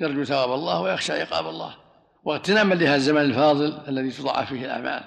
يرجو 0.00 0.24
ثواب 0.24 0.52
الله 0.52 0.80
ويخشى 0.80 1.12
عقاب 1.12 1.48
الله. 1.48 1.74
واغتناما 2.24 2.74
لهذا 2.74 2.96
الزمن 2.96 3.20
الفاضل 3.20 3.80
الذي 3.88 4.10
تضاعف 4.10 4.48
فيه 4.48 4.64
الأعمال. 4.64 5.04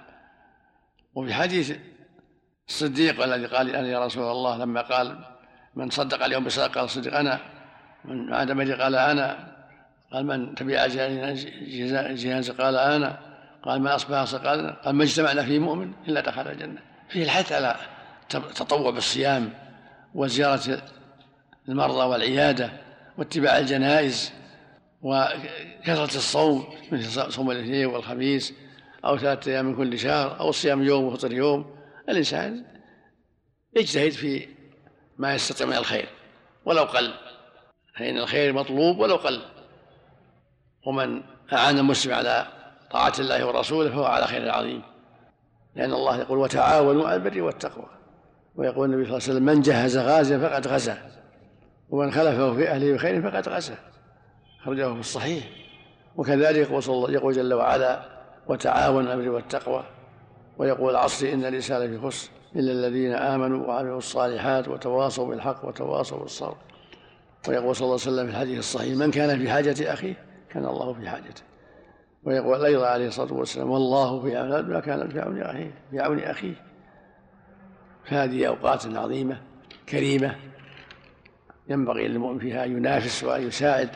وفي 1.15 1.33
حديث 1.33 1.77
الصديق 2.69 3.23
الذي 3.23 3.45
قال 3.45 3.75
أنا 3.75 3.87
يا 3.87 4.05
رسول 4.05 4.23
الله 4.23 4.57
لما 4.57 4.81
قال 4.81 5.19
من 5.75 5.89
صدق 5.89 6.25
اليوم 6.25 6.43
بصدقة 6.43 6.67
قال 6.67 6.83
الصديق 6.83 7.17
أنا 7.17 7.39
من 8.05 8.53
مريض 8.53 8.81
قال 8.81 8.95
أنا 8.95 9.51
قال 10.13 10.25
من 10.25 10.55
تبع 10.55 10.87
جنازة 12.13 12.53
قال 12.53 12.75
أنا 12.75 13.19
قال 13.63 13.81
من 13.81 13.87
أصبح 13.87 14.33
قال 14.33 14.81
قال 14.81 14.95
ما 14.95 15.03
اجتمعنا 15.03 15.43
فيه 15.43 15.59
مؤمن 15.59 15.93
إلا 16.07 16.21
دخل 16.21 16.47
الجنة. 16.47 16.81
فيه 17.09 17.23
الحث 17.23 17.51
على 17.51 17.75
التطوع 18.35 18.91
بالصيام 18.91 19.53
وزيارة 20.15 20.81
المرضى 21.69 22.05
والعيادة 22.05 22.71
واتباع 23.17 23.57
الجنائز 23.57 24.33
وكثرة 25.01 26.17
الصوم 26.17 26.73
مثل 26.91 27.31
صوم 27.31 27.51
الاثنين 27.51 27.85
والخميس 27.85 28.53
أو 29.05 29.17
ثلاثة 29.17 29.51
أيام 29.51 29.65
من 29.65 29.75
كل 29.75 29.99
شهر 29.99 30.39
أو 30.39 30.49
الصيام 30.49 30.83
يوم 30.83 31.03
وفطر 31.03 31.33
يوم. 31.33 31.75
الإنسان 32.09 32.65
يجتهد 33.75 34.11
في 34.11 34.47
ما 35.17 35.35
يستطيع 35.35 35.67
من 35.67 35.73
الخير 35.73 36.09
ولو 36.65 36.83
قل. 36.83 37.13
فإن 38.01 38.17
الخير 38.17 38.53
مطلوب 38.53 38.99
ولو 38.99 39.15
قل. 39.15 39.41
ومن 40.85 41.21
أعان 41.53 41.77
المسلم 41.77 42.13
على 42.13 42.47
طاعة 42.91 43.13
الله 43.19 43.47
ورسوله 43.47 43.89
فهو 43.89 44.05
على 44.05 44.27
خير 44.27 44.51
عظيم. 44.51 44.81
لأن 45.75 45.93
الله 45.93 46.19
يقول 46.19 46.37
وتعاونوا 46.37 47.07
على 47.07 47.15
البر 47.15 47.41
والتقوى. 47.41 47.85
ويقول 48.55 48.93
النبي 48.93 49.05
صلى 49.05 49.17
الله 49.17 49.23
عليه 49.23 49.33
وسلم 49.33 49.45
من 49.45 49.61
جهز 49.61 49.97
غازيا 49.97 50.37
فقد 50.37 50.67
غزا. 50.67 50.97
ومن 51.89 52.11
خلفه 52.11 52.53
في 52.53 52.69
أهله 52.69 52.93
بخير 52.93 53.31
فقد 53.31 53.49
غزا. 53.49 53.75
خرجه 54.65 54.93
في 54.93 54.99
الصحيح. 54.99 55.43
وكذلك 56.15 56.69
يقول, 56.69 56.83
صلى 56.83 56.95
الله 56.95 57.11
يقول 57.11 57.33
جل 57.33 57.53
وعلا 57.53 58.01
وتعاون 58.47 59.05
الأمر 59.05 59.29
والتقوى. 59.29 59.83
ويقول 60.57 60.91
العصر 60.91 61.27
إن 61.27 61.45
الإنسان 61.45 61.99
في 61.99 62.07
خسر 62.07 62.29
إلا 62.55 62.71
الذين 62.71 63.13
آمنوا 63.13 63.67
وعملوا 63.67 63.97
الصالحات 63.97 64.67
وتواصوا 64.67 65.27
بالحق 65.27 65.65
وتواصوا 65.65 66.19
بالصبر. 66.19 66.70
ويقول 67.47 67.75
صلى 67.75 67.85
الله 67.85 67.99
عليه 68.01 68.11
وسلم 68.11 68.25
في 68.25 68.31
الحديث 68.31 68.59
الصحيح 68.59 68.97
من 68.97 69.11
كان 69.11 69.39
في 69.39 69.49
حاجة 69.49 69.93
أخيه 69.93 70.13
كان 70.49 70.65
الله 70.65 70.93
في 70.93 71.09
حاجته. 71.09 71.43
ويقول 72.23 72.65
أيضا 72.65 72.87
عليه 72.87 73.07
الصلاة 73.07 73.33
والسلام 73.33 73.69
والله 73.69 74.21
في 74.21 74.37
عون 74.37 74.69
ما 74.69 74.79
كان 74.79 75.09
في 75.09 75.19
عون 75.19 75.41
أخيه 75.41 75.71
في 75.91 75.99
عون 75.99 76.19
أخيه. 76.19 76.53
فهذه 78.05 78.47
أوقات 78.47 78.85
عظيمة 78.85 79.41
كريمة 79.89 80.35
ينبغي 81.69 82.07
للمؤمن 82.07 82.39
فيها 82.39 82.65
أن 82.65 82.77
ينافس 82.77 83.23
وأن 83.23 83.47
يساعد 83.47 83.89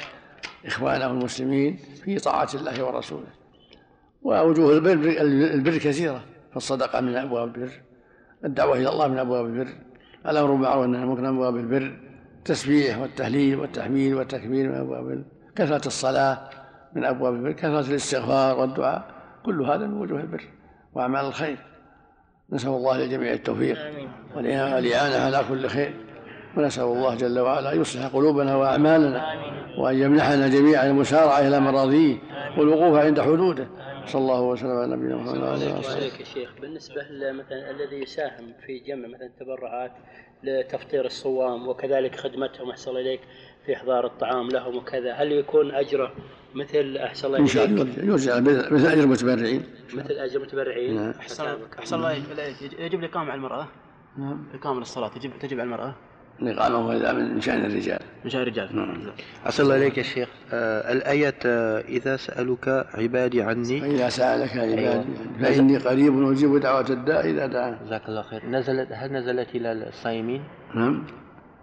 إخوانه 0.66 1.06
المسلمين 1.06 1.78
في 2.04 2.18
طاعة 2.18 2.50
الله 2.54 2.84
ورسوله. 2.86 3.28
ووجوه 4.24 4.74
البر 4.74 5.22
البر 5.54 5.78
كثيرة 5.78 6.24
فالصدقة 6.54 7.02
من 7.02 7.16
أبواب 7.16 7.56
البر 7.56 7.72
الدعوة 8.46 8.78
إلى 8.78 8.90
الله 8.90 9.08
من 9.08 9.18
أبواب 9.20 9.46
البر 9.46 9.70
الأمر 10.28 10.52
بالمعروف 10.52 10.82
والنهي 10.82 11.02
عن 11.02 11.08
من 11.08 11.26
أبواب 11.26 11.56
البر. 11.56 12.05
التسبيح 12.46 12.98
والتهليل 12.98 13.60
والتحميد 13.60 14.14
والتكبير 14.14 14.70
من 14.70 14.76
أبواب 14.76 15.10
البر 15.10 15.24
كثرة 15.56 15.88
الصلاة 15.88 16.50
من 16.94 17.06
أبواب 17.06 17.34
البر 17.34 17.52
كثرة 17.52 17.90
الاستغفار 17.90 18.60
والدعاء 18.60 19.06
كل 19.46 19.62
هذا 19.62 19.88
من 19.88 20.02
وجوه 20.02 20.20
البر 20.20 20.44
وأعمال 20.94 21.26
الخير. 21.26 21.58
نسأل 22.50 22.70
الله 22.70 22.98
للجميع 22.98 23.34
التوفيق 23.34 23.78
والإعانة 24.36 25.16
على 25.16 25.46
كل 25.50 25.68
خير. 25.68 25.94
ونسأل 26.58 26.84
الله 26.84 27.16
جل 27.16 27.40
وعلا 27.40 27.74
أن 27.74 27.82
يصلح 27.82 28.08
قلوبنا 28.08 28.56
وأعمالنا 28.56 29.26
وأن 29.78 29.96
يمنحنا 29.96 30.48
جميعا 30.48 30.88
المسارعة 30.88 31.40
إلى 31.40 31.60
مراضيه 31.60 32.18
والوقوف 32.58 33.00
عند 33.00 33.22
حدوده. 33.22 33.68
صلى 34.06 34.22
الله 34.22 34.42
وسلم 34.42 34.72
على 34.72 34.96
نبينا 34.96 35.16
محمد 35.16 35.38
وعلى 35.38 35.56
آله 35.56 35.80
وصحبه. 35.80 35.96
عليك 35.96 36.20
يا 36.20 36.26
شيخ. 36.26 36.50
بالنسبة 36.62 37.02
مثلا 37.12 37.72
الذي 37.72 37.96
يساهم 37.96 38.54
في 38.66 38.80
جمع 38.80 39.08
مثلا 39.08 39.30
تبرعات 39.40 39.92
لتفطير 40.46 41.06
الصوام 41.06 41.68
وكذلك 41.68 42.16
خدمتهم 42.16 42.70
أحسن 42.70 42.90
الله 42.90 43.02
إليك 43.02 43.20
في 43.66 43.74
إحضار 43.74 44.06
الطعام 44.06 44.48
لهم 44.48 44.78
وكذا. 44.78 45.14
هل 45.14 45.32
يكون 45.32 45.72
أجره 45.72 46.12
مثل 46.56 46.98
أحسن 46.98 47.28
الله 47.28 47.40
إن 47.40 47.48
شاء 47.48 47.66
إليك؟ 47.66 47.82
الله 47.82 48.06
يوزع 48.06 48.40
مثل 48.40 48.88
أجر 48.88 49.04
المتبرعين. 49.04 49.64
مثل 49.94 50.14
أجر 50.14 50.40
المتبرعين. 50.40 50.96
نعم. 50.96 51.14
أحسن 51.20 51.58
أحسن 51.80 51.96
الله 51.96 52.12
إليك. 52.12 52.80
يجب 52.80 53.00
الإقامة 53.00 53.32
على 53.32 53.38
المرأة. 53.38 53.68
نعم. 54.18 54.48
إقامة 54.54 54.80
للصلاة 54.80 55.08
تجب 55.08 55.32
تجب 55.40 55.60
على 55.60 55.64
المرأة. 55.64 55.96
الإقامة 56.42 56.88
وهذا 56.88 57.14
من 57.14 57.42
شأن 57.42 57.66
الرجال. 57.66 58.00
من 58.24 58.30
شأن 58.30 58.42
الرجال. 58.42 58.76
نعم. 58.76 58.98
أحسن 59.46 59.64
الله 59.64 59.76
إليك 59.76 59.98
يا 59.98 60.04
شيخ. 60.04 60.30
آه 60.54 60.94
الآية 60.94 61.36
آه 61.46 61.80
إذا 61.80 62.18
سألك 62.18 62.88
عبادي 62.94 63.42
عني. 63.42 63.82
فإذا 63.82 64.10
سألك 64.10 64.58
عبادي 64.58 64.88
أيوة. 64.88 65.06
فإني 65.42 65.78
قريب 65.78 66.32
أجيب 66.32 66.58
دعوة 66.58 66.86
الداء 66.90 67.30
إذا 67.30 67.46
دعان 67.46 67.78
جزاك 67.86 68.02
الله 68.10 68.22
خير. 68.22 68.46
نزلت 68.46 68.88
هل 68.92 69.14
نزلت 69.14 69.56
إلى 69.56 69.72
الصائمين؟ 69.72 70.44
نعم. 70.76 71.04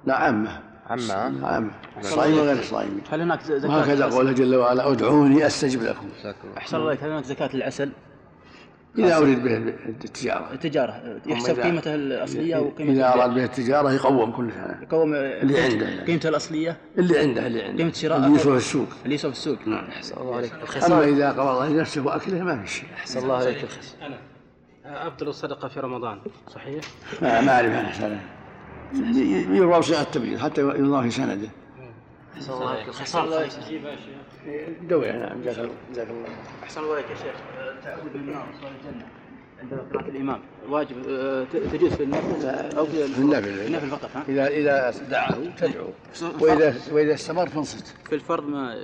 لا 0.07 0.17
عامة. 0.17 0.61
عامة. 0.87 1.47
عامة. 1.47 1.71
الصائم 1.99 2.39
وغير 2.39 2.59
الصائمين 2.59 3.01
هل 3.11 3.21
هناك 3.21 3.43
زكاة 3.43 3.69
وهكذا 3.69 3.95
العسل؟ 3.95 4.17
قوله 4.17 4.33
جل 4.33 4.57
وعلا 4.57 4.93
ادعوني 4.93 5.47
أستجب 5.47 5.83
لكم. 5.83 6.07
جزاك 6.21 6.37
الله 6.45 6.57
أحسن 6.57 6.77
الله 6.77 6.93
هل 6.93 7.11
هناك 7.11 7.25
زكاة 7.25 7.51
العسل؟ 7.55 7.91
إذا 8.99 9.17
أريد 9.17 9.45
به 9.45 9.57
التجارة. 9.57 10.53
التجارة 10.53 11.21
يحسب 11.27 11.61
قيمته 11.61 11.95
الأصلية 11.95 12.57
وقيمة 12.57 12.93
إذا. 12.93 13.15
أراد 13.15 13.35
به 13.35 13.45
التجارة 13.45 13.93
يقوم 13.93 14.33
كل 14.33 14.53
سنة. 14.53 14.79
يقوم 14.83 15.15
اللي 15.15 15.61
عنده. 15.61 15.89
يعني. 15.89 16.05
قيمته 16.07 16.29
الأصلية؟ 16.29 16.77
اللي 16.99 17.19
عنده 17.19 17.47
اللي 17.47 17.63
عنده. 17.63 17.79
قيمة 17.79 17.93
شراء 17.93 18.19
اللي 18.19 18.37
يسوى 18.37 18.53
في 18.53 18.59
السوق. 18.59 18.89
اللي 19.05 19.15
يسوى 19.15 19.33
في 19.33 19.37
السوق. 19.39 19.69
نعم. 19.69 19.85
أحسن 19.85 20.21
الله 20.21 20.37
عليك. 20.37 20.53
أما 20.85 21.05
إذا 21.05 21.31
قبض 21.31 21.71
لنفسه 21.71 22.07
وأكله 22.07 22.43
ما 22.43 22.63
في 22.63 22.71
شيء. 22.71 22.89
أحسن 22.95 23.23
الله 23.23 23.37
عليك 23.37 23.65
الخس 23.65 23.97
أنا. 24.03 24.19
أفضل 25.07 25.29
الصدقة 25.29 25.69
في 25.69 25.81
رمضان. 25.81 26.19
صحيح؟ 26.49 26.85
ما 27.23 27.41
ما 27.41 27.53
أعرف 27.53 27.73
عن 27.73 27.87
حسنه 27.87 28.21
يروى 29.57 29.83
صيغة 29.83 30.03
التبيين 30.03 30.39
حتى 30.39 30.61
يضاف 30.61 31.05
في 31.05 31.11
سنده. 31.11 31.49
أحسن 32.37 32.53
الله 32.53 32.71
عليك 32.71 32.89
أحسن 32.89 33.21
الله 33.21 33.45
إليك 33.45 33.53
دوي 34.83 35.13
نعم 35.13 35.43
جزاك 35.43 35.59
الله. 35.59 35.75
جزاك 35.93 36.07
الله. 36.11 36.29
أحسن 36.63 36.81
الله 36.81 36.95
إليك 36.95 37.11
يا 37.11 37.17
شيخ. 37.17 37.35
من 37.87 38.21
النار 38.21 38.49
الجنة 38.63 39.07
عند 39.63 39.75
قراءة 39.93 40.09
الإمام. 40.09 40.41
واجب 40.69 40.97
آه، 41.09 41.45
تجوز 41.73 41.93
في 41.93 42.03
النفل 42.03 42.47
أو 42.77 42.87
في 42.87 43.05
النفل 43.19 43.49
النفل 43.49 43.87
فقط 43.87 44.11
ها؟ 44.15 44.25
إذا 44.29 44.47
إذا 44.47 44.91
دعاه 45.11 45.37
تدعو. 45.59 45.89
وإذا 46.41 46.75
وإذا 46.93 47.15
استمر 47.15 47.47
تنصت. 47.47 47.87
في 48.09 48.15
الفرض 48.15 48.49
ما 48.49 48.77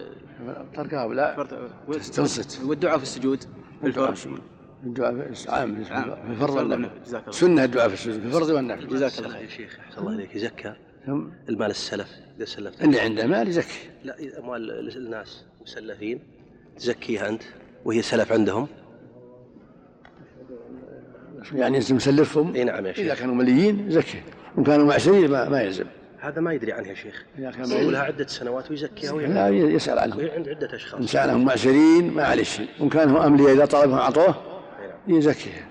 تركها 0.74 1.08
لا. 1.14 1.46
تنصت. 2.14 2.60
والدعاء 2.64 2.96
في 2.96 3.02
السجود. 3.02 3.42
في 3.80 3.86
الفرض. 3.86 4.40
الدعاء 4.84 5.32
في 5.32 5.50
عام 5.50 5.84
في. 5.84 6.14
الفرض 6.30 6.56
والنفل. 6.56 6.90
سنة 7.34 7.64
الدعاء 7.64 7.88
في 7.88 7.94
السجود 7.94 8.20
في 8.20 8.26
الفرض 8.26 8.48
والنفل. 8.48 8.88
جزاك 8.88 9.18
الله 9.18 9.28
خير. 9.28 9.42
يا 9.42 9.48
شيخ 9.48 9.78
أحسن 9.80 10.00
الله 10.00 10.12
عليك 10.12 10.34
يزكى؟ 10.34 10.74
ثم؟ 11.06 11.26
المال 11.48 11.70
السلف. 11.70 12.08
إذا 12.36 12.44
سلفت. 12.44 12.82
اللي 12.82 13.00
عنده 13.00 13.26
مال 13.26 13.48
يزكي. 13.48 13.90
لا 14.04 14.38
أموال 14.38 14.96
الناس 14.96 15.44
مسلفين 15.62 16.20
تزكيها 16.76 17.28
أنت 17.28 17.42
وهي 17.84 18.02
سلف 18.02 18.32
عندهم؟ 18.32 18.68
يعني 21.54 21.78
انت 21.78 21.92
مسلفهم 21.92 22.54
إي 22.54 22.64
نعم 22.64 22.86
يا 22.86 22.90
إذا 22.90 23.14
شيخ. 23.14 23.18
كانوا 23.18 23.34
مليين 23.34 23.86
زكي 23.90 24.22
وان 24.56 24.64
كانوا 24.64 24.86
معسرين 24.86 25.30
ما, 25.30 25.48
ما 25.48 25.62
يلزم. 25.62 25.84
هذا 26.20 26.40
ما 26.40 26.52
يدري 26.52 26.72
عنها 26.72 26.88
يا 26.88 26.94
شيخ. 26.94 27.24
إذا 27.38 27.52
يقول 27.74 27.92
لها 27.92 28.02
عدة 28.02 28.26
سنوات 28.26 28.70
ويزكيها 28.70 29.12
لا 29.12 29.48
يسأل 29.48 29.98
عنهم 29.98 30.18
وهي 30.18 30.30
عند 30.30 30.48
عدة 30.48 30.76
أشخاص. 30.76 31.00
إن 31.00 31.06
كانوا 31.06 31.38
معسرين 31.38 32.10
ما 32.14 32.24
عليه 32.24 32.42
شيء. 32.42 32.68
وان 32.80 32.88
كانوا 32.88 33.26
املياء 33.26 33.52
إذا 33.52 33.64
طلبهم 33.64 33.98
أعطوه 33.98 34.34
نعم. 35.06 35.18
يزكيه 35.18 35.68